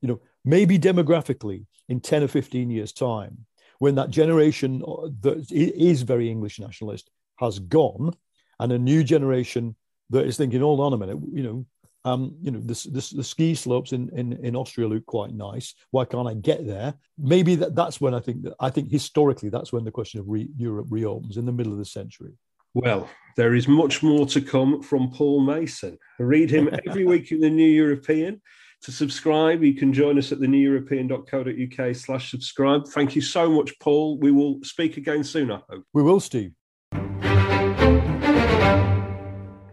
You 0.01 0.09
know, 0.09 0.21
maybe 0.45 0.79
demographically 0.79 1.67
in 1.89 2.01
ten 2.01 2.23
or 2.23 2.29
fifteen 2.29 2.71
years' 2.71 2.93
time, 2.93 3.47
when 3.79 3.95
that 3.95 4.11
generation 4.11 4.83
uh, 4.87 5.09
that 5.21 5.51
is 5.51 6.03
very 6.03 6.31
English 6.31 6.59
nationalist 6.61 7.11
has 7.37 7.59
gone 7.59 8.13
and 8.59 8.73
a 8.73 8.79
new 8.79 9.03
generation 9.03 9.77
that 10.11 10.27
is 10.27 10.37
thinking, 10.37 10.61
hold 10.61 10.81
on 10.81 10.93
a 10.93 10.99
minute, 10.99 11.19
you 11.33 11.43
know, 11.43 11.67
um, 12.05 12.37
you 12.41 12.51
know, 12.51 12.61
this, 12.61 12.85
this, 12.85 13.11
the 13.11 13.25
ski 13.25 13.55
slopes 13.55 13.93
in, 13.93 14.09
in, 14.17 14.33
in 14.45 14.57
Austria 14.57 14.89
look 14.89 15.05
quite 15.07 15.33
nice. 15.33 15.75
Why 15.91 16.05
can't 16.05 16.29
I 16.29 16.35
get 16.35 16.67
there? 16.67 16.95
Maybe 17.19 17.55
that, 17.57 17.75
that's 17.75 18.01
when 18.01 18.15
I 18.15 18.21
think 18.21 18.43
that 18.43 18.55
I 18.59 18.71
think 18.71 18.91
historically 18.91 19.51
that's 19.51 19.73
when 19.73 19.85
the 19.85 19.91
question 19.91 20.21
of 20.21 20.29
re, 20.29 20.49
Europe 20.57 20.87
reopens 20.91 21.37
in 21.37 21.45
the 21.45 21.53
middle 21.53 21.73
of 21.73 21.79
the 21.79 21.85
century. 21.85 22.33
Well, 22.73 23.11
there 23.37 23.55
is 23.55 23.67
much 23.67 24.03
more 24.03 24.27
to 24.27 24.41
come 24.41 24.83
from 24.83 25.11
Paul 25.11 25.41
Mason. 25.41 25.99
read 26.19 26.51
him 26.51 26.71
every 26.87 27.05
week 27.05 27.33
in 27.33 27.41
the 27.41 27.51
New 27.51 27.69
European. 27.69 28.41
To 28.83 28.93
subscribe, 28.93 29.63
you 29.63 29.75
can 29.75 29.93
join 29.93 30.17
us 30.17 30.33
at 30.33 30.41
the 30.41 30.47
neweuropean.co.uk 30.47 31.97
slash 31.97 32.31
subscribe. 32.31 32.87
Thank 32.89 33.15
you 33.15 33.21
so 33.21 33.51
much, 33.51 33.79
Paul. 33.79 34.19
We 34.19 34.31
will 34.31 34.61
speak 34.63 34.97
again 34.97 35.23
soon, 35.23 35.51
I 35.51 35.61
hope. 35.69 35.85
We 35.93 36.03
will, 36.03 36.21
Steve. 36.21 36.53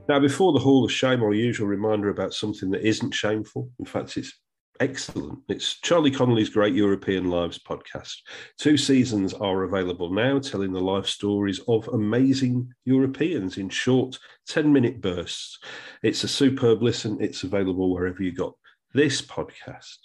Now, 0.08 0.20
before 0.20 0.54
the 0.54 0.60
Hall 0.60 0.86
of 0.86 0.92
Shame, 0.92 1.22
our 1.22 1.34
usual 1.34 1.68
reminder 1.68 2.10
about 2.10 2.34
something 2.34 2.72
that 2.72 2.88
isn't 2.88 3.14
shameful. 3.14 3.70
In 3.78 3.84
fact, 3.84 4.16
it's 4.16 4.32
excellent. 4.80 5.40
It's 5.50 5.82
Charlie 5.82 6.12
Connelly's 6.12 6.50
Great 6.50 6.74
European 6.74 7.30
Lives 7.30 7.60
podcast. 7.60 8.16
Two 8.58 8.78
seasons 8.78 9.34
are 9.34 9.64
available 9.64 10.10
now, 10.14 10.40
telling 10.40 10.72
the 10.72 10.80
life 10.80 11.08
stories 11.08 11.60
of 11.68 11.90
amazing 11.90 12.74
Europeans 12.86 13.58
in 13.58 13.68
short 13.68 14.18
10 14.48 14.72
minute 14.72 15.02
bursts. 15.02 15.60
It's 16.04 16.24
a 16.24 16.30
superb 16.30 16.82
listen. 16.82 17.18
It's 17.20 17.44
available 17.44 17.92
wherever 17.92 18.24
you 18.24 18.32
got 18.32 18.54
this 18.94 19.22
podcast. 19.22 19.98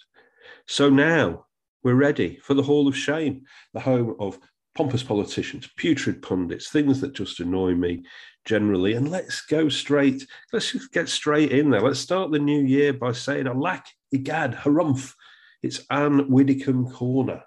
So 0.67 0.89
now 0.89 1.45
we're 1.81 1.95
ready 1.95 2.39
for 2.43 2.55
the 2.55 2.63
Hall 2.63 2.89
of 2.89 2.97
Shame, 2.97 3.43
the 3.73 3.79
home 3.79 4.17
of 4.19 4.37
pompous 4.75 5.03
politicians, 5.03 5.69
putrid 5.77 6.21
pundits, 6.21 6.69
things 6.69 6.99
that 7.01 7.13
just 7.13 7.39
annoy 7.39 7.75
me 7.75 8.03
generally. 8.45 8.93
And 8.93 9.09
let's 9.09 9.41
go 9.41 9.69
straight, 9.69 10.27
let's 10.51 10.71
just 10.71 10.91
get 10.91 11.09
straight 11.09 11.51
in 11.51 11.69
there. 11.69 11.81
Let's 11.81 11.99
start 11.99 12.31
the 12.31 12.39
new 12.39 12.61
year 12.61 12.93
by 12.93 13.11
saying, 13.11 13.47
Alack, 13.47 13.87
Igad, 14.13 14.55
Harumph. 14.55 15.13
It's 15.61 15.85
Anne 15.89 16.29
Widdecombe 16.29 16.91
Corner. 16.91 17.43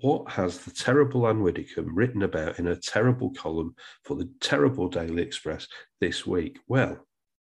What 0.00 0.30
has 0.30 0.58
the 0.58 0.70
terrible 0.70 1.26
Anne 1.26 1.42
Widdecombe 1.42 1.94
written 1.94 2.22
about 2.22 2.58
in 2.58 2.68
a 2.68 2.76
terrible 2.76 3.30
column 3.30 3.74
for 4.04 4.16
the 4.16 4.30
terrible 4.40 4.88
Daily 4.88 5.22
Express 5.22 5.66
this 6.00 6.26
week? 6.26 6.58
Well, 6.68 7.04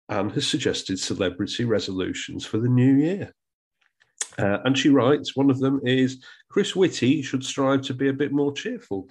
Anne 0.09 0.31
has 0.31 0.47
suggested 0.47 0.99
celebrity 0.99 1.65
resolutions 1.65 2.45
for 2.45 2.59
the 2.59 2.69
new 2.69 2.95
year. 2.95 3.33
Uh, 4.39 4.59
and 4.65 4.79
she 4.79 4.89
writes, 4.89 5.37
one 5.37 5.51
of 5.51 5.59
them 5.59 5.81
is 5.85 6.23
Chris 6.49 6.77
Whitty 6.77 7.23
should 7.23 7.45
strive 7.45 7.83
to 7.83 7.95
be 7.95 8.09
a 8.09 8.13
bit 8.13 8.33
more 8.33 8.53
cheerful. 8.53 9.09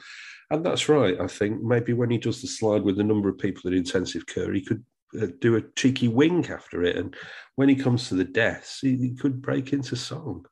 And 0.50 0.66
that's 0.66 0.88
right, 0.88 1.20
I 1.20 1.28
think. 1.28 1.62
Maybe 1.62 1.94
when 1.94 2.10
he 2.10 2.18
does 2.18 2.42
the 2.42 2.48
slide 2.48 2.84
with 2.84 2.98
the 2.98 3.04
number 3.04 3.28
of 3.28 3.38
people 3.38 3.70
in 3.70 3.78
intensive 3.78 4.26
care, 4.26 4.54
he 4.54 4.62
could 4.62 4.84
uh, 5.22 5.28
do 5.40 5.58
a 5.58 5.64
cheeky 5.76 6.08
wink 6.08 6.50
after 6.50 6.84
it. 6.84 6.96
And 6.96 7.16
when 7.56 7.68
he 7.68 7.76
comes 7.76 8.08
to 8.08 8.16
the 8.16 8.24
deaths, 8.24 8.80
he, 8.80 8.96
he 8.96 9.16
could 9.16 9.42
break 9.42 9.74
into 9.74 9.98
song. 9.98 10.46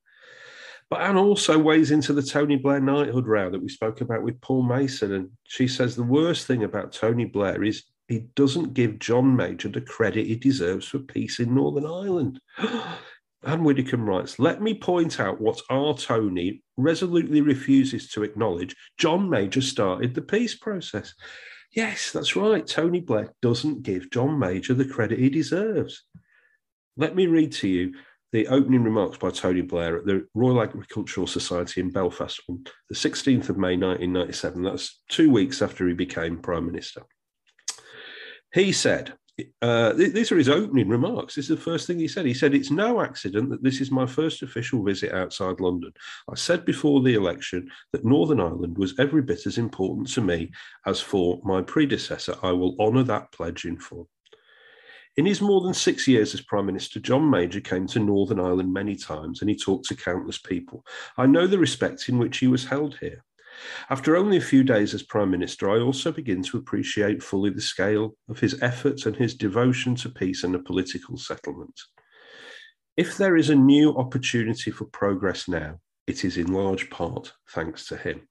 But 0.90 1.02
Anne 1.02 1.18
also 1.18 1.58
weighs 1.58 1.92
into 1.92 2.14
the 2.14 2.22
Tony 2.22 2.58
Blair 2.58 2.82
knighthood 2.82 3.26
row 3.26 3.50
that 3.50 3.62
we 3.62 3.70
spoke 3.70 4.02
about 4.02 4.22
with 4.22 4.40
Paul 4.42 4.64
Mason. 4.64 5.14
And 5.14 5.30
she 5.46 5.68
says 5.68 5.96
the 5.96 6.04
worst 6.04 6.46
thing 6.46 6.64
about 6.64 6.92
Tony 6.92 7.26
Blair 7.26 7.64
is 7.64 7.84
he 8.08 8.26
doesn't 8.36 8.74
give 8.74 9.00
John 9.00 9.36
Major 9.36 9.70
the 9.70 9.82
credit 9.82 10.28
he 10.28 10.36
deserves 10.36 10.88
for 10.88 11.00
peace 11.00 11.40
in 11.40 11.56
Northern 11.56 11.86
Ireland. 11.86 12.40
Anne 13.46 13.64
Widdecombe 13.64 14.10
writes, 14.10 14.40
Let 14.40 14.62
me 14.62 14.74
point 14.74 15.20
out 15.20 15.40
what 15.40 15.62
our 15.70 15.96
Tony 15.96 16.64
resolutely 16.78 17.42
refuses 17.42 18.10
to 18.10 18.24
acknowledge. 18.24 18.76
John 18.98 19.30
Major 19.30 19.62
started 19.62 20.14
the 20.14 20.22
peace 20.22 20.56
process. 20.56 21.14
Yes, 21.72 22.12
that's 22.12 22.36
right. 22.36 22.66
Tony 22.66 23.02
Blair 23.02 23.34
doesn't 23.42 23.84
give 23.84 24.10
John 24.10 24.40
Major 24.40 24.74
the 24.74 24.86
credit 24.86 25.20
he 25.20 25.30
deserves. 25.30 26.04
Let 26.98 27.16
me 27.16 27.28
read 27.28 27.52
to 27.54 27.68
you 27.68 27.94
the 28.32 28.48
opening 28.48 28.84
remarks 28.84 29.18
by 29.18 29.30
Tony 29.30 29.62
Blair 29.62 29.98
at 29.98 30.06
the 30.06 30.28
Royal 30.34 30.62
Agricultural 30.62 31.28
Society 31.28 31.82
in 31.82 31.92
Belfast 31.92 32.42
on 32.50 32.64
the 32.90 32.96
16th 32.96 33.50
of 33.50 33.58
May 33.58 33.78
1997. 33.78 34.64
That's 34.64 35.02
two 35.10 35.30
weeks 35.30 35.62
after 35.62 35.88
he 35.88 35.94
became 35.94 36.38
Prime 36.38 36.66
Minister. 36.66 37.04
He 38.54 38.72
said, 38.72 39.14
uh, 39.62 39.92
these 39.94 40.32
are 40.32 40.38
his 40.38 40.48
opening 40.48 40.88
remarks. 40.88 41.36
This 41.36 41.50
is 41.50 41.58
the 41.58 41.62
first 41.62 41.88
thing 41.88 42.00
he 42.00 42.08
said. 42.08 42.26
He 42.26 42.34
said, 42.34 42.54
It's 42.54 42.72
no 42.72 43.02
accident 43.02 43.50
that 43.50 43.64
this 43.64 43.82
is 43.82 43.92
my 43.92 44.06
first 44.06 44.42
official 44.42 44.82
visit 44.84 45.12
outside 45.14 45.60
London. 45.60 45.92
I 46.32 46.36
said 46.36 46.64
before 46.64 47.02
the 47.02 47.16
election 47.16 47.70
that 47.92 48.06
Northern 48.06 48.40
Ireland 48.40 48.78
was 48.78 48.98
every 48.98 49.22
bit 49.22 49.46
as 49.46 49.58
important 49.58 50.08
to 50.10 50.22
me 50.22 50.52
as 50.86 51.02
for 51.02 51.42
my 51.44 51.62
predecessor. 51.62 52.36
I 52.44 52.54
will 52.54 52.78
honour 52.80 53.04
that 53.04 53.32
pledge 53.34 53.66
in 53.66 53.78
full. 53.78 54.10
In 55.18 55.26
his 55.26 55.42
more 55.42 55.62
than 55.62 55.74
six 55.74 56.08
years 56.08 56.34
as 56.34 56.42
Prime 56.42 56.66
Minister, 56.66 57.00
John 57.00 57.30
Major 57.30 57.62
came 57.62 57.88
to 57.88 58.00
Northern 58.00 58.40
Ireland 58.40 58.74
many 58.74 58.96
times 58.96 59.42
and 59.42 59.50
he 59.50 59.56
talked 59.56 59.88
to 59.88 59.96
countless 59.96 60.38
people. 60.38 60.86
I 61.18 61.26
know 61.26 61.48
the 61.48 61.60
respect 61.60 62.08
in 62.10 62.18
which 62.18 62.38
he 62.38 62.48
was 62.48 62.66
held 62.66 62.98
here. 63.00 63.24
After 63.90 64.16
only 64.16 64.38
a 64.38 64.42
few 64.42 64.64
days 64.64 64.94
as 64.94 65.04
Prime 65.04 65.32
Minister, 65.32 65.70
I 65.70 65.80
also 65.80 66.12
begin 66.12 66.44
to 66.44 66.58
appreciate 66.58 67.24
fully 67.24 67.50
the 67.50 67.62
scale 67.62 68.16
of 68.30 68.40
his 68.40 68.62
efforts 68.62 69.06
and 69.06 69.16
his 69.16 69.36
devotion 69.36 69.96
to 69.96 70.10
peace 70.10 70.44
and 70.44 70.56
a 70.56 70.60
political 70.60 71.18
settlement. 71.18 71.80
If 72.98 73.18
there 73.18 73.36
is 73.36 73.50
a 73.50 73.56
new 73.56 73.96
opportunity 73.98 74.72
for 74.72 74.86
progress 74.86 75.48
now, 75.48 75.80
it 76.08 76.24
is 76.24 76.38
in 76.38 76.54
large 76.54 76.90
part 76.90 77.34
thanks 77.50 77.88
to 77.88 77.98
him. 77.98 78.28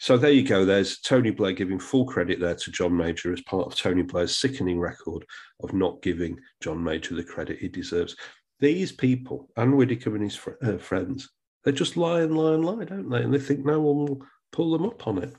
So 0.00 0.16
there 0.16 0.30
you 0.30 0.44
go. 0.44 0.64
There's 0.64 1.00
Tony 1.00 1.30
Blair 1.30 1.52
giving 1.52 1.80
full 1.80 2.04
credit 2.04 2.38
there 2.38 2.54
to 2.54 2.70
John 2.70 2.96
Major 2.96 3.32
as 3.32 3.40
part 3.42 3.66
of 3.66 3.74
Tony 3.74 4.02
Blair's 4.02 4.38
sickening 4.38 4.78
record 4.78 5.24
of 5.62 5.72
not 5.72 6.02
giving 6.02 6.38
John 6.60 6.82
Major 6.82 7.16
the 7.16 7.24
credit 7.24 7.58
he 7.58 7.68
deserves. 7.68 8.14
These 8.60 8.92
people, 8.92 9.50
Anne 9.56 9.76
Widdecombe 9.76 10.14
and 10.14 10.24
his 10.24 10.36
fr- 10.36 10.52
uh, 10.62 10.78
friends, 10.78 11.28
they 11.64 11.72
just 11.72 11.96
lie 11.96 12.20
and 12.20 12.36
lie 12.36 12.54
and 12.54 12.64
lie, 12.64 12.84
don't 12.84 13.10
they? 13.10 13.22
And 13.22 13.34
they 13.34 13.38
think 13.38 13.64
no 13.64 13.80
one 13.80 13.96
will 13.96 14.26
pull 14.52 14.72
them 14.72 14.86
up 14.86 15.06
on 15.06 15.18
it. 15.18 15.34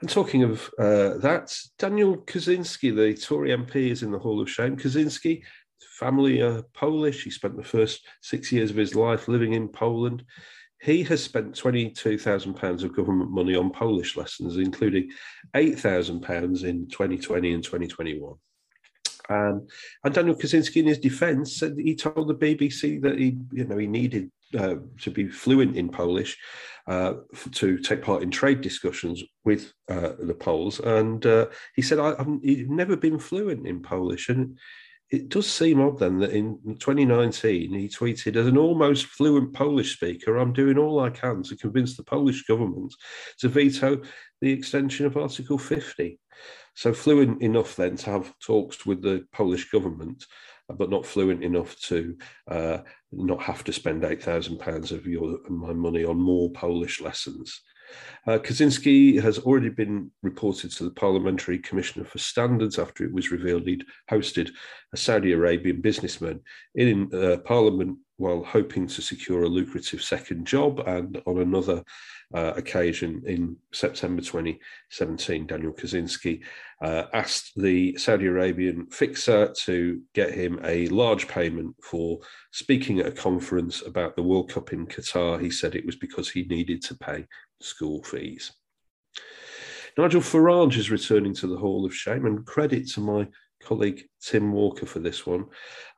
And 0.00 0.08
talking 0.08 0.42
of 0.44 0.70
uh, 0.78 1.18
that, 1.18 1.54
Daniel 1.78 2.16
Kawczynski, 2.16 2.94
the 2.94 3.14
Tory 3.20 3.50
MP, 3.50 3.90
is 3.90 4.02
in 4.02 4.10
the 4.10 4.18
Hall 4.18 4.40
of 4.40 4.50
Shame. 4.50 4.76
Kawczynski, 4.76 5.42
family 5.98 6.40
are 6.40 6.62
Polish. 6.72 7.24
He 7.24 7.30
spent 7.30 7.56
the 7.56 7.62
first 7.62 8.06
six 8.22 8.50
years 8.50 8.70
of 8.70 8.76
his 8.76 8.94
life 8.94 9.28
living 9.28 9.52
in 9.52 9.68
Poland. 9.68 10.24
He 10.80 11.02
has 11.02 11.22
spent 11.22 11.54
£22,000 11.54 12.82
of 12.82 12.96
government 12.96 13.30
money 13.30 13.54
on 13.54 13.70
Polish 13.70 14.16
lessons, 14.16 14.56
including 14.56 15.10
£8,000 15.54 16.64
in 16.64 16.88
2020 16.88 17.52
and 17.52 17.62
2021. 17.62 18.34
Um, 19.28 19.66
and 20.02 20.14
Daniel 20.14 20.34
Kawczynski, 20.34 20.76
in 20.76 20.86
his 20.86 20.98
defence, 20.98 21.58
said 21.58 21.74
he 21.76 21.94
told 21.94 22.28
the 22.28 22.34
BBC 22.34 23.02
that 23.02 23.18
he, 23.18 23.36
you 23.52 23.66
know, 23.66 23.76
he 23.76 23.86
needed 23.86 24.30
uh, 24.58 24.76
to 25.00 25.10
be 25.10 25.28
fluent 25.28 25.76
in 25.76 25.88
Polish 25.88 26.36
uh, 26.86 27.14
to 27.52 27.78
take 27.78 28.02
part 28.02 28.22
in 28.22 28.30
trade 28.30 28.60
discussions 28.60 29.22
with 29.44 29.72
uh, 29.88 30.12
the 30.18 30.34
Poles. 30.34 30.80
And 30.80 31.24
uh, 31.24 31.46
he 31.74 31.82
said, 31.82 31.98
I, 31.98 32.16
have 32.16 32.28
never 32.42 32.96
been 32.96 33.18
fluent 33.18 33.66
in 33.66 33.82
Polish. 33.82 34.28
And 34.28 34.58
it 35.10 35.28
does 35.28 35.48
seem 35.48 35.80
odd 35.80 35.98
then 35.98 36.18
that 36.18 36.30
in 36.30 36.58
2019 36.78 37.72
he 37.72 37.88
tweeted, 37.88 38.36
as 38.36 38.46
an 38.46 38.58
almost 38.58 39.06
fluent 39.06 39.52
Polish 39.52 39.94
speaker, 39.94 40.36
I'm 40.36 40.52
doing 40.52 40.78
all 40.78 41.00
I 41.00 41.10
can 41.10 41.42
to 41.44 41.56
convince 41.56 41.96
the 41.96 42.04
Polish 42.04 42.44
government 42.44 42.94
to 43.38 43.48
veto 43.48 44.00
the 44.40 44.50
extension 44.50 45.06
of 45.06 45.16
Article 45.16 45.58
50. 45.58 46.18
So 46.74 46.92
fluent 46.92 47.42
enough 47.42 47.76
then 47.76 47.96
to 47.96 48.10
have 48.10 48.32
talks 48.38 48.86
with 48.86 49.02
the 49.02 49.26
Polish 49.32 49.70
government 49.70 50.24
but 50.76 50.90
not 50.90 51.06
fluent 51.06 51.42
enough 51.42 51.78
to 51.80 52.16
uh, 52.48 52.78
not 53.12 53.42
have 53.42 53.64
to 53.64 53.72
spend 53.72 54.04
eight 54.04 54.22
thousand 54.22 54.58
pounds 54.58 54.92
of 54.92 55.06
your 55.06 55.38
my 55.48 55.72
money 55.72 56.04
on 56.04 56.16
more 56.20 56.50
Polish 56.50 57.00
lessons. 57.00 57.60
Uh, 58.26 58.38
Kawczynski 58.38 59.20
has 59.20 59.40
already 59.40 59.68
been 59.68 60.10
reported 60.22 60.70
to 60.72 60.84
the 60.84 60.92
Parliamentary 60.92 61.58
Commissioner 61.58 62.04
for 62.04 62.18
Standards 62.18 62.78
after 62.78 63.04
it 63.04 63.12
was 63.12 63.32
revealed 63.32 63.66
he'd 63.66 63.84
hosted 64.08 64.50
a 64.92 64.96
Saudi 64.96 65.32
Arabian 65.32 65.80
businessman 65.80 66.40
in 66.76 67.12
uh, 67.12 67.38
Parliament 67.38 67.98
while 68.20 68.44
hoping 68.44 68.86
to 68.86 69.00
secure 69.00 69.44
a 69.44 69.48
lucrative 69.48 70.02
second 70.02 70.46
job. 70.46 70.80
And 70.86 71.20
on 71.26 71.38
another 71.38 71.82
uh, 72.34 72.52
occasion 72.54 73.22
in 73.26 73.56
September 73.72 74.20
2017, 74.20 75.46
Daniel 75.46 75.72
Kawczynski 75.72 76.42
uh, 76.82 77.04
asked 77.14 77.52
the 77.56 77.96
Saudi 77.96 78.26
Arabian 78.26 78.86
fixer 78.90 79.52
to 79.64 80.02
get 80.14 80.34
him 80.34 80.60
a 80.64 80.86
large 80.88 81.28
payment 81.28 81.74
for 81.82 82.18
speaking 82.52 83.00
at 83.00 83.06
a 83.06 83.12
conference 83.12 83.82
about 83.86 84.16
the 84.16 84.22
World 84.22 84.52
Cup 84.52 84.74
in 84.74 84.86
Qatar. 84.86 85.40
He 85.40 85.50
said 85.50 85.74
it 85.74 85.86
was 85.86 85.96
because 85.96 86.28
he 86.28 86.42
needed 86.44 86.82
to 86.82 86.94
pay 86.98 87.26
school 87.62 88.02
fees. 88.02 88.52
Nigel 89.96 90.20
Farage 90.20 90.76
is 90.76 90.90
returning 90.90 91.34
to 91.34 91.46
the 91.46 91.56
Hall 91.56 91.86
of 91.86 91.94
Shame, 91.94 92.26
and 92.26 92.46
credit 92.46 92.88
to 92.90 93.00
my 93.00 93.26
colleague 93.62 94.04
Tim 94.20 94.52
Walker 94.52 94.86
for 94.86 94.98
this 94.98 95.26
one. 95.26 95.46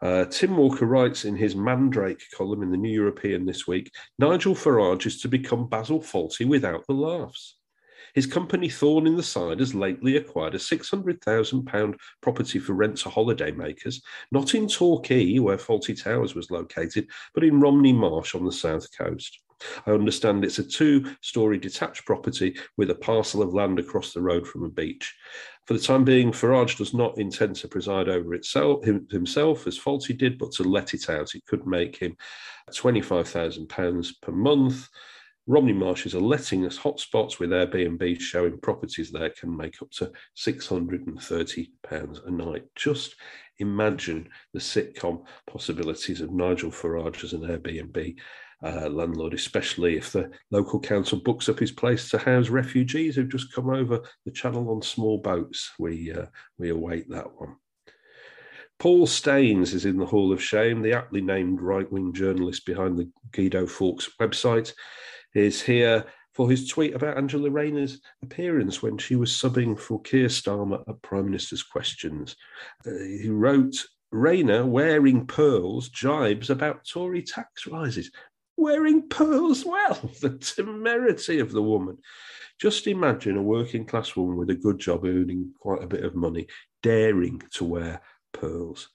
Uh, 0.00 0.24
Tim 0.26 0.56
Walker 0.56 0.86
writes 0.86 1.24
in 1.24 1.36
his 1.36 1.56
Mandrake 1.56 2.22
column 2.36 2.62
in 2.62 2.70
the 2.70 2.76
New 2.76 2.92
European 2.92 3.44
this 3.44 3.66
week 3.66 3.90
Nigel 4.18 4.54
Farage 4.54 5.06
is 5.06 5.20
to 5.22 5.28
become 5.28 5.68
Basil 5.68 6.00
Fawlty 6.00 6.46
without 6.46 6.86
the 6.86 6.94
laughs. 6.94 7.56
His 8.14 8.26
company 8.26 8.68
Thorn 8.68 9.06
in 9.06 9.16
the 9.16 9.22
Side 9.22 9.60
has 9.60 9.74
lately 9.74 10.16
acquired 10.16 10.54
a 10.54 10.58
£600,000 10.58 11.94
property 12.20 12.58
for 12.58 12.74
rent 12.74 12.98
to 12.98 13.08
holidaymakers, 13.08 14.02
not 14.30 14.54
in 14.54 14.68
Torquay, 14.68 15.38
where 15.38 15.56
Fawlty 15.56 16.00
Towers 16.00 16.34
was 16.34 16.50
located, 16.50 17.08
but 17.34 17.44
in 17.44 17.60
Romney 17.60 17.92
Marsh 17.92 18.34
on 18.34 18.44
the 18.44 18.52
south 18.52 18.86
coast. 18.96 19.40
I 19.86 19.90
understand 19.90 20.44
it's 20.44 20.58
a 20.58 20.64
two 20.64 21.14
story 21.20 21.58
detached 21.58 22.04
property 22.06 22.56
with 22.76 22.90
a 22.90 22.94
parcel 22.94 23.42
of 23.42 23.54
land 23.54 23.78
across 23.78 24.12
the 24.12 24.22
road 24.22 24.46
from 24.46 24.64
a 24.64 24.68
beach. 24.70 25.14
For 25.66 25.74
the 25.74 25.80
time 25.80 26.04
being, 26.04 26.32
Farage 26.32 26.76
does 26.76 26.92
not 26.92 27.18
intend 27.18 27.56
to 27.56 27.68
preside 27.68 28.08
over 28.08 28.34
itself 28.34 28.84
himself 28.84 29.66
as 29.66 29.78
Fawlty 29.78 30.16
did, 30.16 30.38
but 30.38 30.52
to 30.52 30.64
let 30.64 30.94
it 30.94 31.08
out. 31.08 31.34
It 31.34 31.46
could 31.46 31.66
make 31.66 31.96
him 31.96 32.16
£25,000 32.70 34.20
per 34.20 34.32
month. 34.32 34.88
Romney 35.46 35.72
Marshes 35.72 36.14
are 36.14 36.20
letting 36.20 36.64
us 36.66 36.78
hotspots 36.78 37.40
with 37.40 37.50
Airbnb 37.50 38.20
showing 38.20 38.60
properties 38.60 39.10
there 39.10 39.30
can 39.30 39.56
make 39.56 39.82
up 39.82 39.90
to 39.90 40.12
£630 40.36 42.26
a 42.26 42.30
night. 42.30 42.64
Just 42.76 43.16
imagine 43.58 44.28
the 44.52 44.60
sitcom 44.60 45.24
possibilities 45.48 46.20
of 46.20 46.30
Nigel 46.30 46.70
Farage 46.70 47.24
as 47.24 47.32
an 47.32 47.40
Airbnb 47.40 48.16
uh, 48.62 48.88
landlord, 48.88 49.34
especially 49.34 49.96
if 49.96 50.12
the 50.12 50.30
local 50.50 50.80
council 50.80 51.18
books 51.18 51.48
up 51.48 51.58
his 51.58 51.72
place 51.72 52.10
to 52.10 52.18
house 52.18 52.48
refugees 52.48 53.16
who've 53.16 53.28
just 53.28 53.52
come 53.52 53.70
over 53.70 54.00
the 54.24 54.30
channel 54.30 54.70
on 54.70 54.82
small 54.82 55.18
boats. 55.18 55.70
We, 55.78 56.12
uh, 56.12 56.26
we 56.58 56.70
await 56.70 57.08
that 57.10 57.34
one. 57.34 57.56
Paul 58.78 59.06
Staines 59.06 59.74
is 59.74 59.84
in 59.84 59.96
the 59.96 60.06
Hall 60.06 60.32
of 60.32 60.42
Shame, 60.42 60.82
the 60.82 60.92
aptly 60.92 61.20
named 61.20 61.60
right 61.60 61.90
wing 61.90 62.12
journalist 62.12 62.66
behind 62.66 62.98
the 62.98 63.08
Guido 63.32 63.66
Fawkes 63.66 64.10
website 64.20 64.72
is 65.34 65.62
here 65.62 66.04
for 66.34 66.50
his 66.50 66.66
tweet 66.68 66.94
about 66.94 67.16
Angela 67.16 67.50
Rayner's 67.50 68.00
appearance 68.22 68.82
when 68.82 68.98
she 68.98 69.16
was 69.16 69.30
subbing 69.30 69.78
for 69.78 70.00
Keir 70.02 70.28
Starmer 70.28 70.82
at 70.88 71.02
Prime 71.02 71.26
Minister's 71.26 71.62
Questions. 71.62 72.36
Uh, 72.86 72.90
he 72.90 73.28
wrote, 73.28 73.76
Rayner 74.10 74.66
wearing 74.66 75.26
pearls 75.26 75.88
jibes 75.88 76.50
about 76.50 76.86
Tory 76.86 77.22
tax 77.22 77.66
rises. 77.66 78.10
Wearing 78.56 79.08
pearls? 79.08 79.64
Well, 79.66 80.10
the 80.20 80.38
temerity 80.38 81.38
of 81.40 81.52
the 81.52 81.62
woman. 81.62 81.98
Just 82.60 82.86
imagine 82.86 83.36
a 83.36 83.42
working 83.42 83.84
class 83.84 84.14
woman 84.14 84.36
with 84.36 84.50
a 84.50 84.54
good 84.54 84.78
job 84.78 85.04
earning 85.04 85.52
quite 85.58 85.82
a 85.82 85.88
bit 85.88 86.04
of 86.04 86.14
money 86.14 86.46
daring 86.82 87.42
to 87.52 87.64
wear 87.64 88.02
pearls 88.32 88.88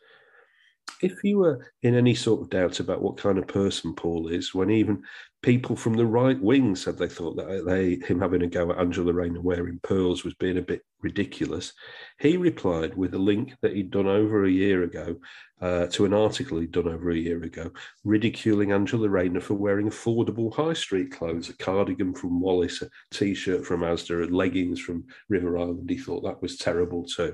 if 1.02 1.24
you 1.24 1.40
were 1.40 1.72
in 1.84 1.96
any 1.96 2.16
sort 2.16 2.42
of 2.42 2.50
doubt 2.50 2.80
about 2.80 3.02
what 3.02 3.18
kind 3.18 3.38
of 3.38 3.48
person 3.48 3.94
Paul 3.94 4.30
is, 4.30 4.54
when 4.54 4.70
even 4.70 5.04
people 5.48 5.78
from 5.78 5.94
the 5.94 6.06
right 6.06 6.42
wing 6.42 6.76
said 6.76 6.98
they 6.98 7.08
thought 7.08 7.38
that 7.38 7.64
they 7.66 8.06
him 8.06 8.20
having 8.20 8.42
a 8.42 8.48
go 8.48 8.70
at 8.70 8.78
Angela 8.78 9.14
Rayner 9.14 9.40
wearing 9.40 9.80
pearls 9.82 10.26
was 10.26 10.34
being 10.34 10.58
a 10.58 10.62
bit 10.62 10.82
ridiculous, 11.00 11.72
he 12.20 12.36
replied 12.36 12.98
with 12.98 13.14
a 13.14 13.18
link 13.18 13.56
that 13.62 13.74
he'd 13.74 13.90
done 13.90 14.08
over 14.08 14.44
a 14.44 14.52
year 14.52 14.84
ago 14.84 15.16
uh, 15.62 15.88
to 15.88 16.04
an 16.04 16.14
article 16.14 16.60
he'd 16.60 16.74
done 16.74 16.90
over 16.90 17.12
a 17.12 17.18
year 17.18 17.42
ago, 17.44 17.72
ridiculing 18.04 18.74
Angela 18.74 19.08
Rayner 19.08 19.40
for 19.40 19.54
wearing 19.54 19.88
affordable 19.88 20.54
high 20.54 20.74
street 20.74 21.12
clothes, 21.12 21.48
a 21.48 21.56
cardigan 21.56 22.14
from 22.14 22.42
Wallis, 22.42 22.82
a 22.82 22.90
t-shirt 23.12 23.66
from 23.66 23.84
Asda, 23.84 24.26
and 24.26 24.36
leggings 24.36 24.82
from 24.82 25.06
River 25.30 25.58
Island. 25.58 25.90
He 25.90 25.98
thought 25.98 26.26
that 26.26 26.42
was 26.42 26.58
terrible 26.58 27.06
too. 27.06 27.34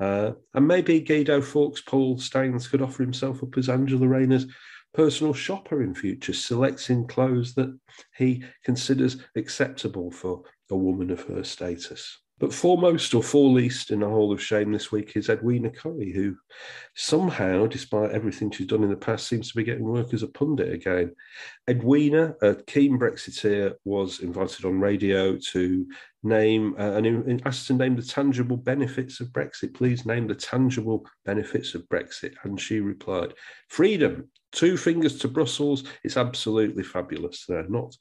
Uh, 0.00 0.32
and 0.52 0.66
maybe 0.66 0.98
Guido 0.98 1.40
Fawkes, 1.40 1.80
Paul 1.80 2.18
Staines 2.18 2.66
could 2.66 2.82
offer 2.82 3.04
himself 3.04 3.40
up 3.44 3.56
as 3.56 3.68
Angela 3.68 4.08
Rayner's 4.08 4.46
personal 4.96 5.34
shopper 5.34 5.82
in 5.82 5.94
future, 5.94 6.32
selecting 6.32 7.06
clothes 7.06 7.54
that 7.54 7.78
he 8.16 8.42
considers 8.64 9.18
acceptable 9.36 10.10
for 10.10 10.42
a 10.70 10.76
woman 10.76 11.10
of 11.10 11.20
her 11.24 11.44
status. 11.44 12.18
But 12.38 12.52
foremost 12.52 13.14
or 13.14 13.22
foreleast 13.22 13.90
in 13.90 14.00
the 14.00 14.08
Hall 14.08 14.30
of 14.30 14.42
Shame 14.42 14.72
this 14.72 14.92
week 14.92 15.16
is 15.16 15.30
Edwina 15.30 15.70
Currie, 15.70 16.12
who 16.12 16.36
somehow, 16.94 17.66
despite 17.66 18.10
everything 18.10 18.50
she's 18.50 18.66
done 18.66 18.82
in 18.82 18.90
the 18.90 18.96
past, 18.96 19.26
seems 19.26 19.50
to 19.50 19.56
be 19.56 19.64
getting 19.64 19.84
work 19.84 20.12
as 20.12 20.22
a 20.22 20.28
pundit 20.28 20.72
again. 20.72 21.14
Edwina, 21.68 22.34
a 22.42 22.54
keen 22.54 22.98
Brexiteer, 22.98 23.74
was 23.84 24.20
invited 24.20 24.66
on 24.66 24.80
radio 24.80 25.38
to 25.52 25.86
name 26.26 26.74
uh, 26.78 26.92
and 26.92 27.42
asked 27.46 27.66
to 27.68 27.74
name 27.74 27.96
the 27.96 28.02
tangible 28.02 28.56
benefits 28.56 29.20
of 29.20 29.28
Brexit. 29.28 29.74
Please 29.74 30.04
name 30.04 30.26
the 30.26 30.34
tangible 30.34 31.06
benefits 31.24 31.74
of 31.74 31.88
Brexit. 31.88 32.34
And 32.44 32.60
she 32.60 32.80
replied, 32.80 33.34
freedom, 33.68 34.28
two 34.52 34.76
fingers 34.76 35.18
to 35.18 35.28
Brussels. 35.28 35.84
It's 36.04 36.16
absolutely 36.16 36.82
fabulous. 36.82 37.44
They're 37.46 37.68
not 37.68 37.94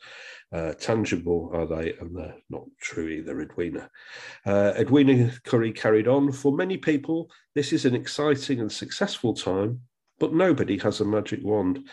uh, 0.52 0.74
tangible, 0.74 1.52
are 1.54 1.68
they? 1.68 1.94
And 2.00 2.16
they're 2.16 2.36
not 2.50 2.66
true 2.82 3.08
either, 3.08 3.40
Edwina. 3.42 3.90
Uh, 4.46 4.74
Edwina 4.78 5.32
Currie 5.44 5.72
carried 5.72 6.08
on. 6.08 6.32
For 6.32 6.56
many 6.56 6.78
people, 6.78 7.30
this 7.54 7.74
is 7.74 7.86
an 7.86 7.96
exciting 7.96 8.60
and 8.60 8.72
successful 8.72 9.34
time, 9.34 9.82
but 10.20 10.34
nobody 10.34 10.78
has 10.80 11.02
a 11.02 11.06
magic 11.06 11.42
wand. 11.44 11.88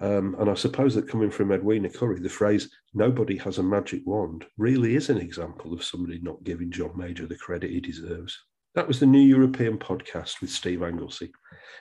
Um, 0.00 0.34
and 0.40 0.50
I 0.50 0.54
suppose 0.54 0.94
that 0.94 1.08
coming 1.08 1.30
from 1.30 1.52
Edwina 1.52 1.88
Currie, 1.88 2.20
the 2.20 2.28
phrase 2.28 2.68
nobody 2.94 3.36
has 3.38 3.58
a 3.58 3.62
magic 3.62 4.02
wand 4.04 4.44
really 4.58 4.96
is 4.96 5.08
an 5.08 5.18
example 5.18 5.72
of 5.72 5.84
somebody 5.84 6.18
not 6.20 6.42
giving 6.42 6.70
John 6.70 6.96
Major 6.96 7.26
the 7.26 7.36
credit 7.36 7.70
he 7.70 7.80
deserves. 7.80 8.36
That 8.74 8.88
was 8.88 8.98
the 8.98 9.06
New 9.06 9.20
European 9.20 9.78
podcast 9.78 10.40
with 10.40 10.50
Steve 10.50 10.82
Anglesey. 10.82 11.30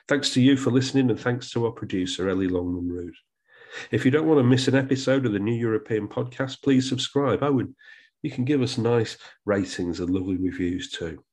Thanks 0.07 0.29
to 0.33 0.41
you 0.41 0.55
for 0.55 0.69
listening, 0.69 1.09
and 1.09 1.19
thanks 1.19 1.49
to 1.51 1.65
our 1.65 1.71
producer, 1.71 2.29
Ellie 2.29 2.47
Longman 2.47 2.87
Root. 2.87 3.15
If 3.89 4.05
you 4.05 4.11
don't 4.11 4.27
want 4.27 4.37
to 4.37 4.43
miss 4.43 4.67
an 4.67 4.75
episode 4.75 5.25
of 5.25 5.33
the 5.33 5.39
New 5.39 5.55
European 5.55 6.07
podcast, 6.07 6.61
please 6.61 6.87
subscribe. 6.87 7.41
I 7.41 7.49
would 7.49 7.73
you 8.21 8.31
can 8.31 8.45
give 8.45 8.61
us 8.61 8.77
nice 8.77 9.17
ratings 9.45 9.99
and 9.99 10.09
lovely 10.09 10.37
reviews 10.37 10.89
too. 10.89 11.23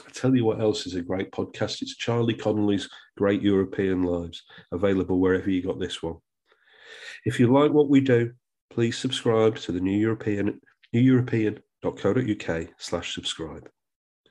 I 0.00 0.10
tell 0.10 0.34
you 0.34 0.44
what 0.44 0.60
else 0.60 0.86
is 0.86 0.94
a 0.94 1.02
great 1.02 1.30
podcast. 1.30 1.82
It's 1.82 1.96
Charlie 1.96 2.34
Connelly's 2.34 2.88
Great 3.16 3.42
European 3.42 4.02
Lives, 4.02 4.42
available 4.72 5.20
wherever 5.20 5.50
you 5.50 5.62
got 5.62 5.78
this 5.78 6.02
one. 6.02 6.16
If 7.24 7.38
you 7.38 7.52
like 7.52 7.72
what 7.72 7.88
we 7.88 8.00
do, 8.00 8.32
please 8.70 8.98
subscribe 8.98 9.56
to 9.58 9.72
the 9.72 9.80
New 9.80 9.96
European, 9.96 10.60
neweuropean.co.uk 10.94 12.68
slash 12.78 13.14
subscribe. 13.14 13.68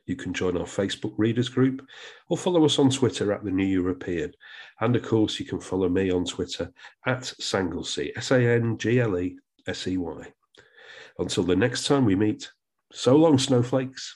You 0.05 0.17
can 0.17 0.33
join 0.33 0.57
our 0.57 0.65
Facebook 0.65 1.13
readers 1.17 1.47
group 1.47 1.81
or 2.27 2.37
follow 2.37 2.65
us 2.65 2.77
on 2.77 2.89
Twitter 2.89 3.31
at 3.31 3.43
The 3.43 3.51
New 3.51 3.65
European. 3.65 4.33
And 4.81 4.95
of 4.97 5.03
course, 5.03 5.39
you 5.39 5.45
can 5.45 5.61
follow 5.61 5.87
me 5.87 6.11
on 6.11 6.25
Twitter 6.25 6.73
at 7.07 7.21
Sanglesey, 7.21 8.11
S 8.17 8.31
A 8.31 8.55
N 8.55 8.77
G 8.77 8.99
L 8.99 9.17
E 9.17 9.37
S 9.65 9.87
E 9.87 9.97
Y. 9.97 10.33
Until 11.19 11.43
the 11.43 11.55
next 11.55 11.87
time 11.87 12.03
we 12.03 12.15
meet, 12.15 12.51
so 12.91 13.15
long, 13.15 13.37
snowflakes. 13.37 14.15